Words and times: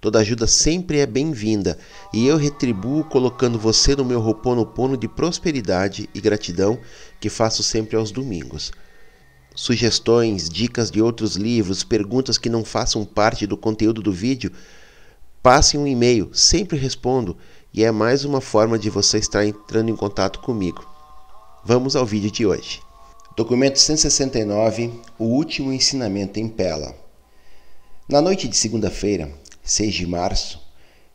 Toda 0.00 0.20
ajuda 0.20 0.46
sempre 0.46 0.98
é 0.98 1.06
bem-vinda 1.06 1.76
e 2.10 2.26
eu 2.26 2.38
retribuo 2.38 3.04
colocando 3.04 3.58
você 3.58 3.94
no 3.94 4.04
meu 4.04 4.18
roponopono 4.18 4.96
de 4.96 5.06
prosperidade 5.06 6.08
e 6.14 6.20
gratidão 6.22 6.78
que 7.20 7.28
faço 7.28 7.62
sempre 7.62 7.96
aos 7.96 8.10
domingos. 8.10 8.72
Sugestões, 9.54 10.48
dicas 10.48 10.90
de 10.90 11.02
outros 11.02 11.36
livros, 11.36 11.84
perguntas 11.84 12.38
que 12.38 12.48
não 12.48 12.64
façam 12.64 13.04
parte 13.04 13.46
do 13.46 13.58
conteúdo 13.58 14.00
do 14.00 14.10
vídeo, 14.10 14.50
passe 15.42 15.76
um 15.76 15.86
e-mail, 15.86 16.30
sempre 16.32 16.78
respondo 16.78 17.36
e 17.72 17.84
é 17.84 17.90
mais 17.90 18.24
uma 18.24 18.40
forma 18.40 18.78
de 18.78 18.88
você 18.88 19.18
estar 19.18 19.44
entrando 19.44 19.90
em 19.90 19.96
contato 19.96 20.38
comigo. 20.38 20.82
Vamos 21.62 21.94
ao 21.94 22.06
vídeo 22.06 22.30
de 22.30 22.46
hoje. 22.46 22.80
Documento 23.36 23.78
169 23.78 24.94
O 25.18 25.24
último 25.24 25.70
ensinamento 25.70 26.40
em 26.40 26.48
Pela. 26.48 26.94
Na 28.08 28.22
noite 28.22 28.48
de 28.48 28.56
segunda-feira, 28.56 29.30
6 29.70 29.94
de 29.94 30.04
março, 30.04 30.60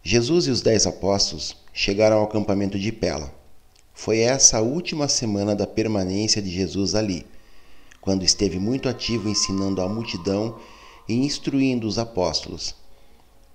Jesus 0.02 0.48
e 0.48 0.50
os 0.50 0.62
dez 0.62 0.88
apóstolos 0.88 1.58
chegaram 1.74 2.20
ao 2.20 2.24
acampamento 2.24 2.80
de 2.80 2.90
Pela. 2.90 3.30
Foi 3.94 4.20
essa 4.20 4.60
a 4.60 4.62
última 4.62 5.10
semana 5.10 5.54
da 5.54 5.68
permanência 5.68 6.42
de 6.42 6.50
Jesus 6.50 6.96
ali, 6.96 7.28
quando 8.00 8.24
esteve 8.24 8.58
muito 8.58 8.88
ativo 8.88 9.28
ensinando 9.28 9.82
a 9.82 9.90
multidão 9.90 10.58
e 11.06 11.16
instruindo 11.16 11.86
os 11.86 12.00
apóstolos. 12.00 12.74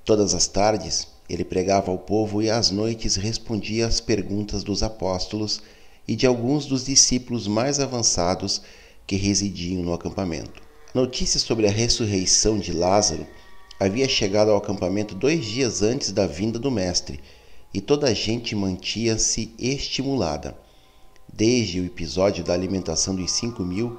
Todas 0.05 0.35
as 0.35 0.47
tardes, 0.47 1.09
ele 1.31 1.45
pregava 1.45 1.91
ao 1.91 1.97
povo 1.97 2.43
e 2.43 2.51
às 2.51 2.71
noites 2.71 3.17
respondia 3.17 3.87
às 3.87 4.03
perguntas 4.03 4.63
dos 4.63 4.83
apóstolos 4.83 5.63
e 6.07 6.15
de 6.15 6.27
alguns 6.27 6.67
dos 6.67 6.85
discípulos 6.85 7.49
mais 7.49 7.81
avançados 7.81 8.61
que 9.07 9.17
residiam 9.17 9.83
no 9.83 9.95
acampamento. 9.95 10.61
Notícias 10.93 11.43
sobre 11.43 11.67
a 11.67 11.71
ressurreição 11.71 12.59
de 12.59 12.71
Lázaro 12.71 13.27
havia 13.81 14.07
chegado 14.07 14.51
ao 14.51 14.59
acampamento 14.59 15.15
dois 15.15 15.47
dias 15.47 15.81
antes 15.81 16.13
da 16.13 16.27
vinda 16.27 16.59
do 16.59 16.71
Mestre, 16.71 17.19
e 17.73 17.81
toda 17.81 18.09
a 18.09 18.13
gente 18.13 18.55
mantinha-se 18.55 19.55
estimulada. 19.59 20.55
Desde 21.33 21.81
o 21.81 21.87
episódio 21.87 22.45
da 22.45 22.53
alimentação 22.53 23.15
dos 23.15 23.31
cinco 23.31 23.65
mil, 23.65 23.99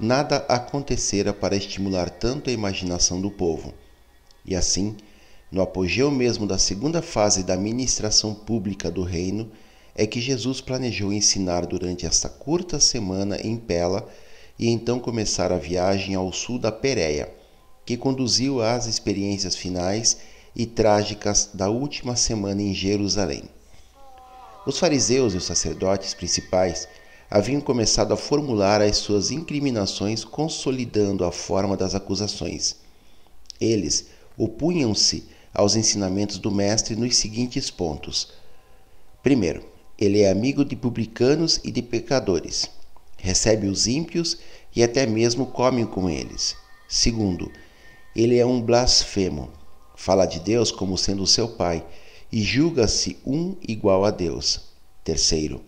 nada 0.00 0.38
acontecera 0.48 1.32
para 1.32 1.54
estimular 1.54 2.10
tanto 2.10 2.50
a 2.50 2.52
imaginação 2.52 3.20
do 3.20 3.30
povo. 3.30 3.72
E 4.44 4.56
assim, 4.56 4.96
no 5.52 5.62
apogeu 5.62 6.10
mesmo 6.10 6.44
da 6.44 6.58
segunda 6.58 7.00
fase 7.00 7.44
da 7.44 7.56
ministração 7.56 8.34
pública 8.34 8.90
do 8.90 9.04
reino, 9.04 9.48
é 9.94 10.08
que 10.08 10.20
Jesus 10.20 10.60
planejou 10.60 11.12
ensinar 11.12 11.66
durante 11.66 12.04
esta 12.04 12.28
curta 12.28 12.80
semana 12.80 13.36
em 13.40 13.56
Pela 13.56 14.08
e 14.58 14.68
então 14.68 14.98
começar 14.98 15.52
a 15.52 15.56
viagem 15.56 16.16
ao 16.16 16.32
sul 16.32 16.58
da 16.58 16.72
Pérea 16.72 17.39
que 17.90 17.96
conduziu 17.96 18.62
às 18.62 18.86
experiências 18.86 19.56
finais 19.56 20.18
e 20.54 20.64
trágicas 20.64 21.50
da 21.52 21.68
última 21.68 22.14
semana 22.14 22.62
em 22.62 22.72
Jerusalém. 22.72 23.42
Os 24.64 24.78
fariseus 24.78 25.34
e 25.34 25.38
os 25.38 25.44
sacerdotes 25.44 26.14
principais 26.14 26.86
haviam 27.28 27.60
começado 27.60 28.14
a 28.14 28.16
formular 28.16 28.80
as 28.80 28.98
suas 28.98 29.32
incriminações, 29.32 30.22
consolidando 30.22 31.24
a 31.24 31.32
forma 31.32 31.76
das 31.76 31.92
acusações. 31.92 32.76
Eles 33.60 34.06
opunham-se 34.38 35.24
aos 35.52 35.74
ensinamentos 35.74 36.38
do 36.38 36.52
Mestre 36.52 36.94
nos 36.94 37.16
seguintes 37.16 37.72
pontos: 37.72 38.28
primeiro, 39.20 39.64
ele 39.98 40.20
é 40.20 40.30
amigo 40.30 40.64
de 40.64 40.76
publicanos 40.76 41.58
e 41.64 41.72
de 41.72 41.82
pecadores, 41.82 42.70
recebe 43.16 43.66
os 43.66 43.88
ímpios 43.88 44.38
e 44.76 44.80
até 44.80 45.06
mesmo 45.06 45.46
come 45.46 45.84
com 45.86 46.08
eles. 46.08 46.54
Segundo, 46.88 47.50
ele 48.14 48.38
é 48.38 48.44
um 48.44 48.60
blasfemo. 48.60 49.50
Fala 49.94 50.26
de 50.26 50.40
Deus 50.40 50.72
como 50.72 50.98
sendo 50.98 51.26
seu 51.26 51.48
pai 51.48 51.84
e 52.32 52.42
julga-se 52.42 53.18
um 53.26 53.56
igual 53.66 54.04
a 54.04 54.10
Deus. 54.10 54.70
Terceiro, 55.04 55.60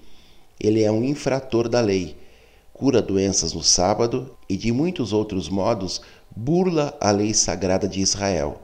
ele 0.61 0.83
é 0.83 0.91
um 0.91 1.05
infrator 1.05 1.69
da 1.69 1.81
lei, 1.81 2.17
cura 2.73 3.03
doenças 3.03 3.53
no 3.53 3.63
sábado 3.63 4.37
e 4.49 4.57
de 4.57 4.73
muitos 4.73 5.13
outros 5.13 5.49
modos 5.49 6.01
burla 6.35 6.97
a 7.01 7.11
lei 7.11 7.35
sagrada 7.35 7.87
de 7.87 8.01
Israel. 8.01 8.63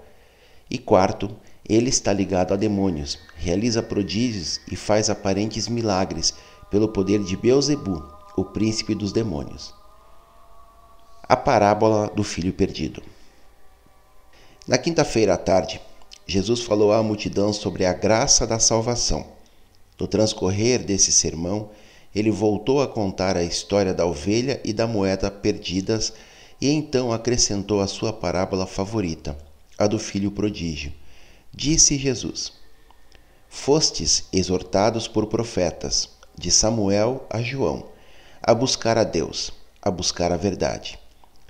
E 0.71 0.78
quarto, 0.78 1.31
ele 1.69 1.91
está 1.91 2.12
ligado 2.12 2.55
a 2.55 2.56
demônios, 2.56 3.19
realiza 3.37 3.83
prodígios 3.83 4.60
e 4.71 4.77
faz 4.77 5.10
aparentes 5.10 5.69
milagres 5.69 6.34
pelo 6.71 6.89
poder 6.89 7.22
de 7.22 7.37
Beuzebu, 7.37 8.03
o 8.37 8.45
príncipe 8.45 8.95
dos 8.95 9.12
demônios. 9.12 9.75
A 11.22 11.37
parábola 11.37 12.09
do 12.15 12.25
filho 12.25 12.53
perdido. 12.53 13.03
Na 14.68 14.76
quinta-feira 14.76 15.32
à 15.32 15.38
tarde, 15.38 15.80
Jesus 16.26 16.60
falou 16.60 16.92
à 16.92 17.03
multidão 17.03 17.54
sobre 17.54 17.86
a 17.86 17.92
graça 17.94 18.47
da 18.47 18.59
salvação. 18.59 19.26
No 19.98 20.06
transcorrer 20.06 20.84
desse 20.84 21.10
sermão, 21.10 21.70
ele 22.15 22.30
voltou 22.30 22.82
a 22.82 22.86
contar 22.86 23.34
a 23.34 23.42
história 23.42 23.94
da 23.94 24.04
ovelha 24.04 24.60
e 24.62 24.74
da 24.74 24.86
moeda 24.86 25.30
perdidas 25.30 26.12
e 26.60 26.68
então 26.68 27.10
acrescentou 27.10 27.80
a 27.80 27.86
sua 27.86 28.12
parábola 28.12 28.66
favorita, 28.66 29.38
a 29.78 29.86
do 29.86 29.98
filho 29.98 30.30
prodígio. 30.30 30.92
Disse 31.50 31.97
Jesus: 31.97 32.53
Fostes 33.48 34.24
exortados 34.30 35.09
por 35.09 35.28
profetas, 35.28 36.10
de 36.36 36.50
Samuel 36.50 37.26
a 37.30 37.41
João, 37.41 37.86
a 38.42 38.53
buscar 38.53 38.98
a 38.98 39.04
Deus, 39.04 39.50
a 39.80 39.91
buscar 39.91 40.30
a 40.30 40.36
verdade. 40.36 40.98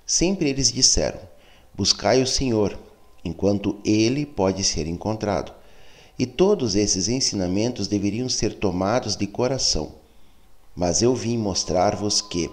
Sempre 0.07 0.49
eles 0.49 0.71
disseram: 0.71 1.19
Buscai 1.75 2.23
o 2.23 2.27
Senhor 2.27 2.79
enquanto 3.29 3.77
ele 3.85 4.27
pode 4.27 4.65
ser 4.65 4.87
encontrado. 4.87 5.53
E 6.19 6.27
todos 6.27 6.75
esses 6.75 7.09
ensinamentos 7.09 7.87
deveriam 7.87 8.29
ser 8.29 8.55
tomados 8.55 9.17
de 9.17 9.27
coração. 9.27 9.93
Mas 10.75 11.03
eu 11.03 11.15
vim 11.15 11.39
mostrar-vos 11.39 12.21
que, 12.21 12.51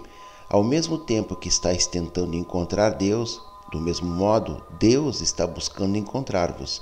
ao 0.48 0.62
mesmo 0.62 0.98
tempo 0.98 1.34
que 1.34 1.48
estáis 1.48 1.86
tentando 1.86 2.36
encontrar 2.36 2.90
Deus, 2.90 3.40
do 3.72 3.80
mesmo 3.80 4.08
modo, 4.08 4.62
Deus 4.78 5.20
está 5.20 5.46
buscando 5.46 5.96
encontrar-vos. 5.96 6.80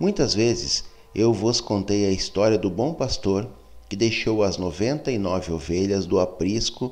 Muitas 0.00 0.34
vezes 0.34 0.84
eu 1.14 1.32
vos 1.32 1.60
contei 1.60 2.06
a 2.06 2.10
história 2.10 2.58
do 2.58 2.68
bom 2.70 2.94
pastor 2.94 3.48
que 3.88 3.94
deixou 3.94 4.42
as 4.42 4.56
noventa 4.56 5.12
e 5.12 5.18
nove 5.18 5.52
ovelhas 5.52 6.06
do 6.06 6.18
aprisco 6.18 6.90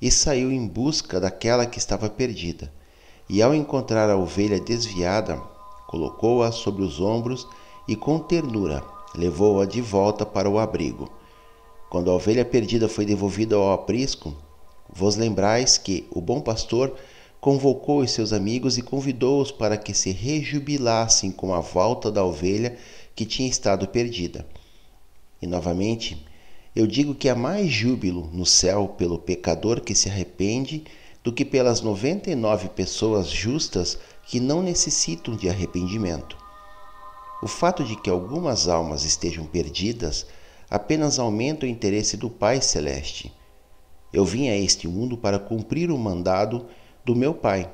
e 0.00 0.10
saiu 0.10 0.52
em 0.52 0.66
busca 0.66 1.18
daquela 1.18 1.64
que 1.64 1.78
estava 1.78 2.08
perdida. 2.10 2.72
E 3.28 3.40
ao 3.40 3.54
encontrar 3.54 4.10
a 4.10 4.16
ovelha 4.16 4.60
desviada, 4.60 5.40
colocou-a 5.92 6.50
sobre 6.50 6.82
os 6.82 7.02
ombros 7.02 7.46
e 7.86 7.94
com 7.94 8.18
ternura 8.18 8.82
levou-a 9.14 9.66
de 9.66 9.82
volta 9.82 10.24
para 10.24 10.48
o 10.48 10.58
abrigo. 10.58 11.12
Quando 11.90 12.10
a 12.10 12.14
ovelha 12.14 12.46
perdida 12.46 12.88
foi 12.88 13.04
devolvida 13.04 13.56
ao 13.56 13.72
aprisco, 13.74 14.34
vos 14.90 15.16
lembrais 15.16 15.76
que 15.76 16.06
o 16.10 16.18
bom 16.18 16.40
pastor 16.40 16.94
convocou 17.38 18.00
os 18.00 18.10
seus 18.10 18.32
amigos 18.32 18.78
e 18.78 18.82
convidou-os 18.82 19.52
para 19.52 19.76
que 19.76 19.92
se 19.92 20.10
rejubilassem 20.10 21.30
com 21.30 21.52
a 21.52 21.60
volta 21.60 22.10
da 22.10 22.24
ovelha 22.24 22.78
que 23.14 23.26
tinha 23.26 23.50
estado 23.50 23.86
perdida. 23.86 24.46
E 25.42 25.46
novamente, 25.46 26.24
eu 26.74 26.86
digo 26.86 27.14
que 27.14 27.28
há 27.28 27.34
mais 27.34 27.70
júbilo 27.70 28.30
no 28.32 28.46
céu 28.46 28.94
pelo 28.96 29.18
pecador 29.18 29.82
que 29.82 29.94
se 29.94 30.08
arrepende 30.08 30.84
do 31.22 31.30
que 31.30 31.44
pelas 31.44 31.82
noventa 31.82 32.30
e 32.30 32.34
nove 32.34 32.70
pessoas 32.70 33.28
justas 33.28 33.98
que 34.32 34.40
não 34.40 34.62
necessitam 34.62 35.36
de 35.36 35.46
arrependimento. 35.46 36.38
O 37.42 37.46
fato 37.46 37.84
de 37.84 37.94
que 37.94 38.08
algumas 38.08 38.66
almas 38.66 39.04
estejam 39.04 39.44
perdidas 39.44 40.24
apenas 40.70 41.18
aumenta 41.18 41.66
o 41.66 41.68
interesse 41.68 42.16
do 42.16 42.30
Pai 42.30 42.62
Celeste. 42.62 43.30
Eu 44.10 44.24
vim 44.24 44.48
a 44.48 44.56
este 44.56 44.88
mundo 44.88 45.18
para 45.18 45.38
cumprir 45.38 45.90
o 45.90 45.98
mandado 45.98 46.64
do 47.04 47.14
meu 47.14 47.34
Pai, 47.34 47.70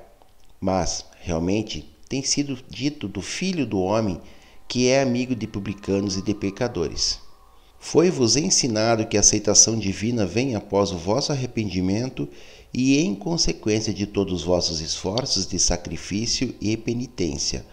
mas 0.60 1.04
realmente 1.20 1.88
tem 2.08 2.24
sido 2.24 2.58
dito 2.68 3.06
do 3.06 3.22
Filho 3.22 3.64
do 3.64 3.78
Homem 3.78 4.20
que 4.66 4.88
é 4.88 5.00
amigo 5.00 5.36
de 5.36 5.46
publicanos 5.46 6.16
e 6.16 6.22
de 6.22 6.34
pecadores. 6.34 7.20
Foi-vos 7.78 8.34
ensinado 8.34 9.06
que 9.06 9.16
a 9.16 9.20
aceitação 9.20 9.78
divina 9.78 10.26
vem 10.26 10.56
após 10.56 10.90
o 10.90 10.98
vosso 10.98 11.30
arrependimento 11.30 12.28
e 12.72 12.98
em 12.98 13.14
consequência 13.14 13.92
de 13.92 14.06
todos 14.06 14.32
os 14.32 14.44
vossos 14.44 14.80
esforços 14.80 15.46
de 15.46 15.58
sacrifício 15.58 16.54
e 16.60 16.76
penitência. 16.76 17.64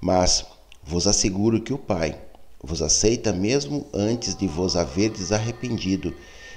Mas 0.00 0.44
vos 0.82 1.06
asseguro 1.06 1.60
que 1.60 1.72
o 1.72 1.78
Pai 1.78 2.18
vos 2.62 2.82
aceita 2.82 3.32
mesmo 3.32 3.86
antes 3.92 4.34
de 4.34 4.46
vos 4.46 4.76
haverdes 4.76 5.32
arrependido 5.32 6.14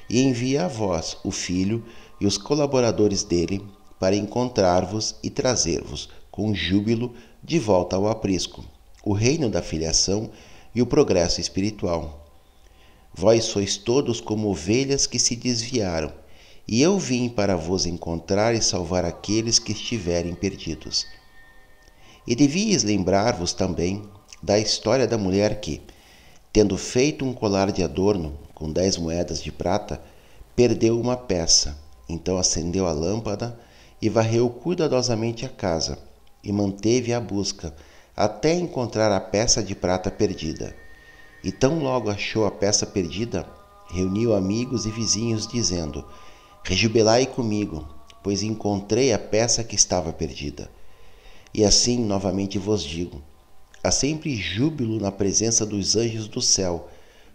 e 0.10 0.22
envia 0.22 0.66
a 0.66 0.68
vós, 0.68 1.18
o 1.24 1.32
Filho, 1.32 1.84
e 2.20 2.26
os 2.26 2.38
colaboradores 2.38 3.24
dele 3.24 3.66
para 4.00 4.16
encontrar-vos 4.16 5.16
e 5.24 5.30
trazer-vos 5.30 6.10
com 6.30 6.54
júbilo 6.54 7.14
de 7.44 7.60
volta 7.60 7.96
ao 7.96 8.08
aprisco, 8.08 8.64
o 9.04 9.14
reino 9.14 9.50
da 9.50 9.62
filiação 9.62 10.30
e 10.74 10.82
o 10.82 10.86
progresso 10.86 11.42
espiritual. 11.42 12.28
Vós 13.14 13.46
sois 13.46 13.78
todos 13.78 14.22
como 14.22 14.50
ovelhas 14.50 15.06
que 15.06 15.20
se 15.20 15.36
desviaram, 15.36 16.12
e 16.72 16.82
eu 16.82 16.98
vim 16.98 17.28
para 17.28 17.58
vos 17.58 17.86
encontrar 17.86 18.56
e 18.56 18.62
salvar 18.62 19.04
aqueles 19.04 19.60
que 19.60 19.74
estiverem 19.74 20.34
perdidos. 20.34 21.06
E 22.26 22.34
devíeis 22.34 22.82
lembrar-vos 22.82 23.52
também 23.52 24.04
da 24.42 24.58
história 24.58 25.06
da 25.06 25.18
mulher 25.18 25.60
que, 25.60 25.82
tendo 26.54 26.78
feito 26.78 27.26
um 27.26 27.34
colar 27.34 27.74
de 27.74 27.84
adorno 27.84 28.40
com 28.56 28.72
dez 28.72 28.96
moedas 28.96 29.44
de 29.44 29.52
prata, 29.52 30.02
perdeu 30.56 30.98
uma 30.98 31.18
peça. 31.18 31.78
Então 32.08 32.38
acendeu 32.38 32.88
a 32.88 32.94
lâmpada 32.94 33.60
e 34.02 34.08
varreu 34.08 34.50
cuidadosamente 34.50 35.46
a 35.46 35.50
casa 35.50 36.00
e 36.42 36.54
manteve 36.54 37.14
a 37.14 37.20
busca 37.20 37.76
até 38.16 38.54
encontrar 38.54 39.12
a 39.12 39.20
peça 39.20 39.62
de 39.62 39.76
prata 39.76 40.10
perdida. 40.10 40.74
E 41.44 41.52
tão 41.52 41.80
logo 41.80 42.10
achou 42.10 42.46
a 42.46 42.52
peça 42.52 42.86
perdida, 42.86 43.46
reuniu 43.90 44.34
amigos 44.34 44.86
e 44.86 44.90
vizinhos, 44.90 45.46
dizendo: 45.46 46.06
Rejubilai 46.64 47.26
comigo, 47.26 47.88
pois 48.24 48.44
encontrei 48.44 49.12
a 49.12 49.20
peça 49.20 49.64
que 49.64 49.76
estava 49.76 50.14
perdida. 50.14 50.70
E 51.54 51.66
assim 51.66 51.98
novamente 51.98 52.60
vos 52.60 52.84
digo: 52.84 53.22
há 53.84 53.90
sempre 53.90 54.36
júbilo 54.36 55.00
na 55.00 55.12
presença 55.12 55.66
dos 55.66 55.96
anjos 55.96 56.28
do 56.28 56.42
céu, 56.42 56.88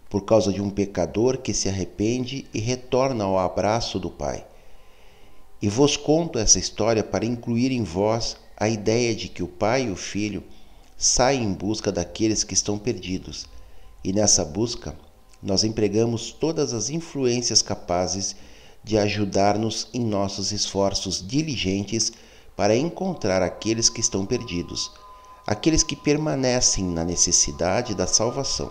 por 0.09 0.23
causa 0.23 0.53
de 0.53 0.61
um 0.61 0.69
pecador 0.69 1.39
que 1.39 1.53
se 1.53 1.67
arrepende 1.67 2.47
e 2.53 2.59
retorna 2.59 3.25
ao 3.25 3.37
abraço 3.37 3.99
do 3.99 4.09
Pai. 4.09 4.45
E 5.61 5.67
vos 5.67 5.97
conto 5.97 6.39
essa 6.39 6.57
história 6.57 7.03
para 7.03 7.25
incluir 7.25 7.71
em 7.71 7.83
vós 7.83 8.37
a 8.55 8.69
ideia 8.69 9.13
de 9.13 9.27
que 9.27 9.43
o 9.43 9.47
Pai 9.47 9.87
e 9.87 9.91
o 9.91 9.95
Filho 9.95 10.41
saem 10.97 11.43
em 11.43 11.53
busca 11.53 11.91
daqueles 11.91 12.45
que 12.45 12.53
estão 12.53 12.79
perdidos, 12.79 13.45
e 14.03 14.13
nessa 14.13 14.45
busca 14.45 14.97
nós 15.43 15.65
empregamos 15.65 16.31
todas 16.31 16.73
as 16.73 16.89
influências 16.89 17.61
capazes 17.61 18.29
de 18.31 18.56
ajudar-nos 18.95 19.87
em 19.91 20.05
nossos 20.05 20.51
esforços 20.51 21.27
diligentes 21.27 22.11
para 22.55 22.75
encontrar 22.75 23.41
aqueles 23.41 23.89
que 23.89 24.01
estão 24.01 24.23
perdidos 24.23 24.91
aqueles 25.47 25.81
que 25.81 25.95
permanecem 25.95 26.83
na 26.83 27.05
necessidade 27.05 27.95
da 27.95 28.05
salvação. 28.05 28.69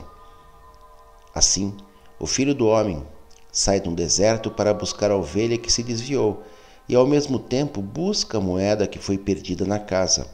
Assim, 1.35 1.75
o 2.21 2.27
Filho 2.27 2.55
do 2.55 2.67
Homem 2.67 3.03
sai 3.51 3.81
de 3.81 3.89
um 3.89 3.95
deserto 3.95 4.51
para 4.51 4.75
buscar 4.75 5.11
a 5.11 5.17
ovelha 5.17 5.57
que 5.57 5.73
se 5.73 5.83
desviou 5.83 6.43
e, 6.87 6.95
ao 6.95 7.07
mesmo 7.07 7.39
tempo, 7.39 7.81
busca 7.81 8.37
a 8.37 8.41
moeda 8.43 8.87
que 8.87 8.99
foi 8.99 9.17
perdida 9.17 9.65
na 9.65 9.79
casa. 9.79 10.29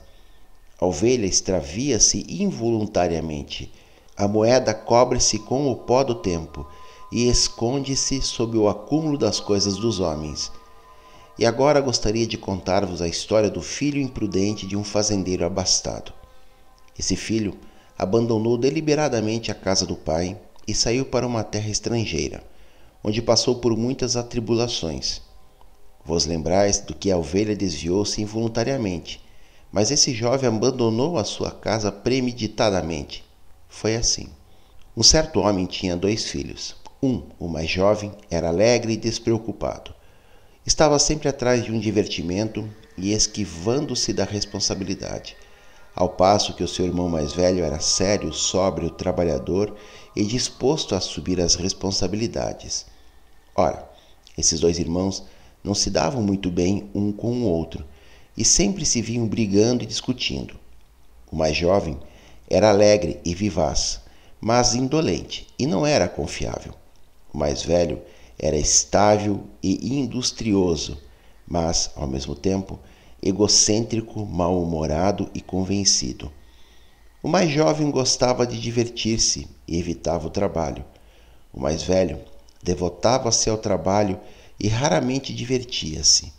A 0.80 0.84
ovelha 0.84 1.26
extravia-se 1.26 2.26
involuntariamente. 2.28 3.72
A 4.16 4.26
moeda 4.26 4.74
cobre-se 4.74 5.38
com 5.38 5.70
o 5.70 5.76
pó 5.76 6.02
do 6.02 6.16
tempo 6.16 6.66
e 7.12 7.28
esconde-se 7.28 8.22
sob 8.22 8.56
o 8.56 8.70
acúmulo 8.70 9.18
das 9.18 9.38
coisas 9.38 9.76
dos 9.76 10.00
homens. 10.00 10.50
E 11.38 11.44
agora 11.44 11.78
gostaria 11.78 12.26
de 12.26 12.38
contar-vos 12.38 13.02
a 13.02 13.06
história 13.06 13.50
do 13.50 13.60
filho 13.60 14.00
imprudente 14.00 14.66
de 14.66 14.76
um 14.78 14.82
fazendeiro 14.82 15.44
abastado. 15.44 16.10
Esse 16.98 17.14
filho 17.14 17.54
abandonou 17.98 18.56
deliberadamente 18.56 19.50
a 19.50 19.54
casa 19.54 19.84
do 19.84 19.94
pai 19.94 20.40
e 20.66 20.74
saiu 20.74 21.04
para 21.04 21.26
uma 21.26 21.44
terra 21.44 21.68
estrangeira, 21.68 22.42
onde 23.04 23.20
passou 23.20 23.56
por 23.56 23.76
muitas 23.76 24.16
atribulações. 24.16 25.20
Vos 26.04 26.24
lembrais 26.24 26.80
do 26.80 26.94
que 26.94 27.10
a 27.10 27.18
ovelha 27.18 27.54
desviou-se 27.54 28.22
involuntariamente, 28.22 29.22
mas 29.70 29.90
esse 29.90 30.14
jovem 30.14 30.48
abandonou 30.48 31.18
a 31.18 31.24
sua 31.24 31.50
casa 31.50 31.92
premeditadamente. 31.92 33.22
Foi 33.68 33.96
assim. 33.96 34.28
Um 34.96 35.02
certo 35.02 35.40
homem 35.40 35.66
tinha 35.66 35.96
dois 35.96 36.24
filhos. 36.24 36.81
Um, 37.02 37.22
o 37.38 37.48
mais 37.48 37.68
jovem, 37.68 38.12
era 38.30 38.48
alegre 38.48 38.92
e 38.92 38.96
despreocupado. 38.96 39.92
Estava 40.64 40.98
sempre 40.98 41.28
atrás 41.28 41.64
de 41.64 41.72
um 41.72 41.80
divertimento 41.80 42.68
e 42.96 43.12
esquivando-se 43.12 44.12
da 44.12 44.24
responsabilidade 44.24 45.36
ao 45.94 46.08
passo 46.08 46.54
que 46.54 46.64
o 46.64 46.68
seu 46.68 46.86
irmão 46.86 47.08
mais 47.08 47.32
velho 47.32 47.64
era 47.64 47.78
sério, 47.78 48.32
sóbrio, 48.32 48.90
trabalhador 48.90 49.76
e 50.16 50.24
disposto 50.24 50.94
a 50.94 50.98
assumir 50.98 51.40
as 51.40 51.54
responsabilidades. 51.54 52.86
Ora, 53.54 53.88
esses 54.36 54.58
dois 54.58 54.78
irmãos 54.78 55.22
não 55.62 55.74
se 55.74 55.90
davam 55.90 56.22
muito 56.22 56.50
bem 56.50 56.90
um 56.94 57.12
com 57.12 57.32
o 57.32 57.44
outro 57.44 57.84
e 58.36 58.44
sempre 58.44 58.86
se 58.86 59.02
vinham 59.02 59.26
brigando 59.28 59.84
e 59.84 59.86
discutindo. 59.86 60.58
O 61.30 61.36
mais 61.36 61.56
jovem 61.56 61.98
era 62.48 62.70
alegre 62.70 63.20
e 63.24 63.34
vivaz, 63.34 64.00
mas 64.40 64.74
indolente 64.74 65.46
e 65.58 65.66
não 65.66 65.86
era 65.86 66.08
confiável. 66.08 66.74
O 67.32 67.38
mais 67.38 67.62
velho 67.62 68.00
era 68.38 68.56
estável 68.56 69.44
e 69.62 69.98
industrioso, 69.98 70.98
mas, 71.46 71.90
ao 71.96 72.06
mesmo 72.06 72.34
tempo, 72.34 72.78
egocêntrico, 73.22 74.26
mal-humorado 74.26 75.30
e 75.34 75.40
convencido. 75.40 76.30
O 77.22 77.28
mais 77.28 77.50
jovem 77.50 77.90
gostava 77.90 78.46
de 78.46 78.60
divertir-se 78.60 79.48
e 79.66 79.78
evitava 79.78 80.26
o 80.26 80.30
trabalho. 80.30 80.84
O 81.52 81.60
mais 81.60 81.82
velho 81.82 82.18
devotava-se 82.62 83.48
ao 83.48 83.56
trabalho 83.56 84.18
e 84.58 84.66
raramente 84.66 85.32
divertia-se. 85.32 86.32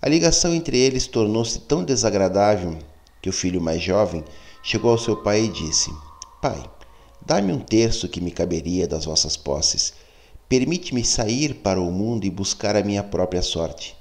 A 0.00 0.08
ligação 0.08 0.54
entre 0.54 0.78
eles 0.78 1.06
tornou-se 1.06 1.58
tão 1.60 1.82
desagradável 1.82 2.78
que 3.22 3.30
o 3.30 3.32
filho 3.32 3.60
mais 3.60 3.82
jovem 3.82 4.22
chegou 4.62 4.90
ao 4.90 4.98
seu 4.98 5.16
pai 5.16 5.44
e 5.44 5.48
disse: 5.48 5.90
Pai, 6.42 6.62
dá-me 7.24 7.52
um 7.52 7.58
terço 7.58 8.06
que 8.06 8.20
me 8.20 8.30
caberia 8.30 8.86
das 8.86 9.06
vossas 9.06 9.36
posses. 9.36 9.94
Permite-me 10.48 11.04
sair 11.04 11.54
para 11.54 11.80
o 11.80 11.90
mundo 11.90 12.24
e 12.26 12.30
buscar 12.30 12.76
a 12.76 12.82
minha 12.82 13.02
própria 13.02 13.42
sorte. 13.42 13.96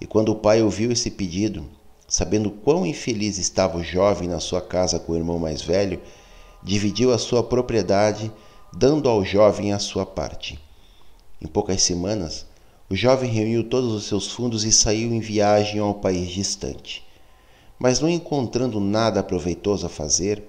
E 0.00 0.06
quando 0.06 0.30
o 0.30 0.36
pai 0.36 0.62
ouviu 0.62 0.92
esse 0.92 1.10
pedido, 1.10 1.64
sabendo 2.08 2.50
quão 2.50 2.86
infeliz 2.86 3.38
estava 3.38 3.78
o 3.78 3.82
jovem 3.82 4.28
na 4.28 4.40
sua 4.40 4.60
casa 4.60 4.98
com 4.98 5.12
o 5.12 5.16
irmão 5.16 5.38
mais 5.38 5.62
velho, 5.62 6.00
dividiu 6.62 7.12
a 7.12 7.18
sua 7.18 7.42
propriedade, 7.42 8.30
dando 8.72 9.08
ao 9.08 9.24
jovem 9.24 9.72
a 9.72 9.78
sua 9.78 10.06
parte. 10.06 10.58
Em 11.40 11.46
poucas 11.46 11.82
semanas, 11.82 12.46
O 12.92 12.94
jovem 12.94 13.30
reuniu 13.30 13.64
todos 13.64 13.90
os 13.90 14.04
seus 14.04 14.30
fundos 14.30 14.64
e 14.64 14.70
saiu 14.70 15.14
em 15.14 15.18
viagem 15.18 15.80
a 15.80 15.86
um 15.86 15.94
país 15.94 16.28
distante. 16.28 17.02
Mas 17.78 18.00
não 18.00 18.08
encontrando 18.10 18.78
nada 18.78 19.20
aproveitoso 19.20 19.86
a 19.86 19.88
fazer 19.88 20.42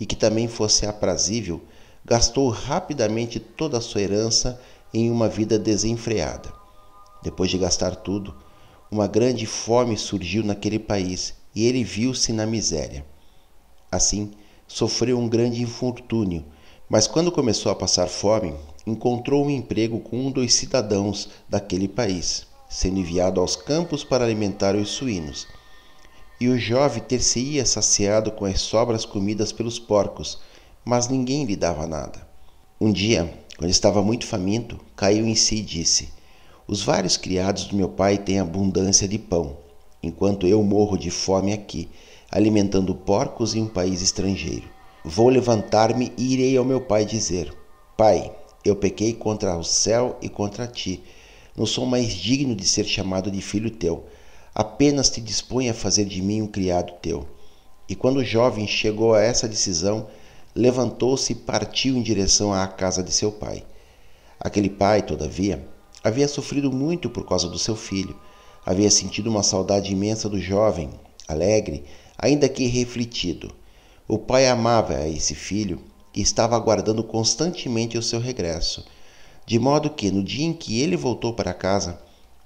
e 0.00 0.04
que 0.04 0.16
também 0.16 0.48
fosse 0.48 0.84
aprazível, 0.86 1.62
gastou 2.04 2.48
rapidamente 2.48 3.38
toda 3.38 3.78
a 3.78 3.80
sua 3.80 4.00
herança 4.00 4.60
em 4.94 5.10
uma 5.10 5.28
vida 5.28 5.58
desenfreada. 5.58 6.52
Depois 7.20 7.50
de 7.50 7.58
gastar 7.58 7.96
tudo, 7.96 8.32
uma 8.90 9.08
grande 9.08 9.44
fome 9.44 9.98
surgiu 9.98 10.44
naquele 10.44 10.78
país 10.78 11.34
e 11.52 11.66
ele 11.66 11.82
viu-se 11.82 12.32
na 12.32 12.46
miséria. 12.46 13.04
Assim, 13.90 14.30
sofreu 14.68 15.18
um 15.18 15.28
grande 15.28 15.60
infortúnio, 15.60 16.44
mas 16.88 17.08
quando 17.08 17.32
começou 17.32 17.72
a 17.72 17.74
passar 17.74 18.06
fome, 18.06 18.54
encontrou 18.86 19.44
um 19.44 19.50
emprego 19.50 19.98
com 19.98 20.28
um 20.28 20.30
dos 20.30 20.54
cidadãos 20.54 21.28
daquele 21.48 21.88
país, 21.88 22.46
sendo 22.68 23.00
enviado 23.00 23.40
aos 23.40 23.56
campos 23.56 24.04
para 24.04 24.24
alimentar 24.24 24.76
os 24.76 24.90
suínos. 24.90 25.48
E 26.40 26.48
o 26.48 26.58
jovem 26.58 27.02
ter-se-ia 27.02 27.66
saciado 27.66 28.30
com 28.30 28.44
as 28.44 28.60
sobras 28.60 29.04
comidas 29.04 29.50
pelos 29.50 29.78
porcos, 29.78 30.38
mas 30.84 31.08
ninguém 31.08 31.44
lhe 31.44 31.56
dava 31.56 31.86
nada. 31.86 32.28
Um 32.80 32.92
dia, 32.92 33.32
quando 33.56 33.70
estava 33.70 34.02
muito 34.02 34.26
faminto, 34.26 34.80
caiu 34.96 35.26
em 35.26 35.34
si 35.34 35.56
e 35.56 35.62
disse: 35.62 36.08
Os 36.66 36.82
vários 36.82 37.16
criados 37.16 37.66
do 37.66 37.76
meu 37.76 37.88
pai 37.88 38.18
têm 38.18 38.40
abundância 38.40 39.06
de 39.06 39.18
pão, 39.18 39.56
enquanto 40.02 40.46
eu 40.46 40.62
morro 40.62 40.96
de 40.98 41.10
fome 41.10 41.52
aqui, 41.52 41.88
alimentando 42.30 42.94
porcos 42.94 43.54
em 43.54 43.62
um 43.62 43.68
país 43.68 44.02
estrangeiro. 44.02 44.68
Vou 45.04 45.28
levantar-me 45.28 46.12
e 46.16 46.32
irei 46.32 46.56
ao 46.56 46.64
meu 46.64 46.80
pai 46.80 47.04
dizer: 47.04 47.54
Pai, 47.96 48.34
eu 48.64 48.74
pequei 48.74 49.12
contra 49.12 49.56
o 49.56 49.62
céu 49.62 50.18
e 50.20 50.28
contra 50.28 50.66
ti. 50.66 51.02
Não 51.56 51.64
sou 51.64 51.86
mais 51.86 52.12
digno 52.12 52.56
de 52.56 52.66
ser 52.66 52.84
chamado 52.84 53.30
de 53.30 53.40
filho 53.40 53.70
teu. 53.70 54.04
Apenas 54.52 55.10
te 55.10 55.20
dispõe 55.20 55.68
a 55.68 55.74
fazer 55.74 56.04
de 56.04 56.20
mim 56.20 56.42
um 56.42 56.46
criado 56.48 56.92
teu. 57.00 57.28
E 57.88 57.94
quando 57.94 58.16
o 58.16 58.24
jovem 58.24 58.66
chegou 58.66 59.14
a 59.14 59.22
essa 59.22 59.46
decisão, 59.46 60.08
levantou-se 60.54 61.32
e 61.32 61.36
partiu 61.36 61.96
em 61.96 62.02
direção 62.02 62.52
à 62.52 62.66
casa 62.66 63.02
de 63.02 63.12
seu 63.12 63.32
pai. 63.32 63.64
Aquele 64.38 64.70
pai, 64.70 65.02
todavia, 65.02 65.66
havia 66.02 66.28
sofrido 66.28 66.70
muito 66.70 67.10
por 67.10 67.26
causa 67.26 67.48
do 67.48 67.58
seu 67.58 67.74
filho. 67.74 68.16
Havia 68.64 68.90
sentido 68.90 69.28
uma 69.28 69.42
saudade 69.42 69.92
imensa 69.92 70.28
do 70.28 70.40
jovem, 70.40 70.90
alegre, 71.26 71.84
ainda 72.16 72.48
que 72.48 72.66
refletido. 72.66 73.52
O 74.06 74.18
pai 74.18 74.46
amava 74.46 74.94
a 74.94 75.08
esse 75.08 75.34
filho 75.34 75.80
e 76.14 76.20
estava 76.20 76.54
aguardando 76.54 77.02
constantemente 77.02 77.98
o 77.98 78.02
seu 78.02 78.20
regresso, 78.20 78.84
de 79.44 79.58
modo 79.58 79.90
que, 79.90 80.10
no 80.10 80.22
dia 80.22 80.46
em 80.46 80.52
que 80.52 80.80
ele 80.80 80.96
voltou 80.96 81.34
para 81.34 81.52
casa, 81.52 81.98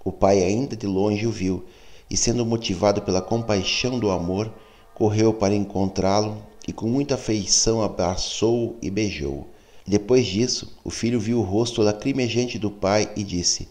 o 0.05 0.11
pai 0.11 0.43
ainda 0.43 0.75
de 0.75 0.87
longe 0.87 1.27
o 1.27 1.31
viu 1.31 1.65
e, 2.09 2.17
sendo 2.17 2.47
motivado 2.47 3.03
pela 3.03 3.21
compaixão 3.21 3.99
do 3.99 4.11
amor, 4.11 4.53
correu 4.95 5.35
para 5.35 5.55
encontrá-lo 5.55 6.43
e 6.69 6.73
com 6.73 6.87
muita 6.87 7.15
afeição 7.15 7.81
abraçou 7.81 8.77
e 8.83 8.91
beijou. 8.91 9.49
Depois 9.87 10.27
disso, 10.27 10.77
o 10.85 10.91
filho 10.91 11.19
viu 11.19 11.39
o 11.39 11.43
rosto 11.43 11.81
lacrimejante 11.81 12.59
do 12.59 12.71
pai 12.71 13.11
e 13.17 13.25
disse: 13.25 13.67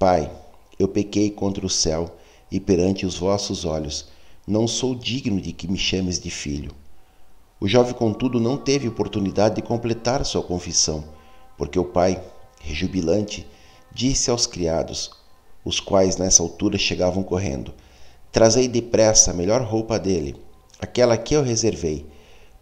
Pai, 0.00 0.28
eu 0.76 0.88
pequei 0.88 1.30
contra 1.30 1.64
o 1.64 1.70
céu 1.70 2.16
e 2.50 2.58
perante 2.58 3.06
os 3.06 3.16
vossos 3.16 3.64
olhos. 3.64 4.08
Não 4.48 4.66
sou 4.66 4.96
digno 4.96 5.40
de 5.40 5.52
que 5.52 5.68
me 5.68 5.78
chames 5.78 6.18
de 6.18 6.28
filho. 6.28 6.72
O 7.60 7.68
jovem, 7.68 7.94
contudo, 7.94 8.40
não 8.40 8.56
teve 8.56 8.88
oportunidade 8.88 9.54
de 9.54 9.62
completar 9.62 10.24
sua 10.24 10.42
confissão, 10.42 11.04
porque 11.56 11.78
o 11.78 11.84
pai, 11.84 12.20
rejubilante, 12.60 13.46
disse 13.92 14.28
aos 14.28 14.44
criados, 14.44 15.12
os 15.64 15.78
quais 15.78 16.16
nessa 16.16 16.42
altura 16.42 16.76
chegavam 16.78 17.22
correndo: 17.22 17.72
Trazei 18.32 18.66
depressa 18.66 19.30
a 19.30 19.34
melhor 19.34 19.62
roupa 19.62 20.00
dele, 20.00 20.34
aquela 20.80 21.16
que 21.16 21.34
eu 21.34 21.42
reservei. 21.44 22.12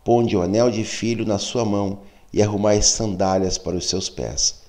Ponde 0.04 0.36
o 0.36 0.42
anel 0.42 0.70
de 0.70 0.84
filho 0.84 1.24
na 1.24 1.38
sua 1.38 1.64
mão 1.64 2.00
e 2.32 2.42
arrumai 2.42 2.82
sandálias 2.82 3.58
para 3.58 3.76
os 3.76 3.88
seus 3.88 4.08
pés. 4.08 4.62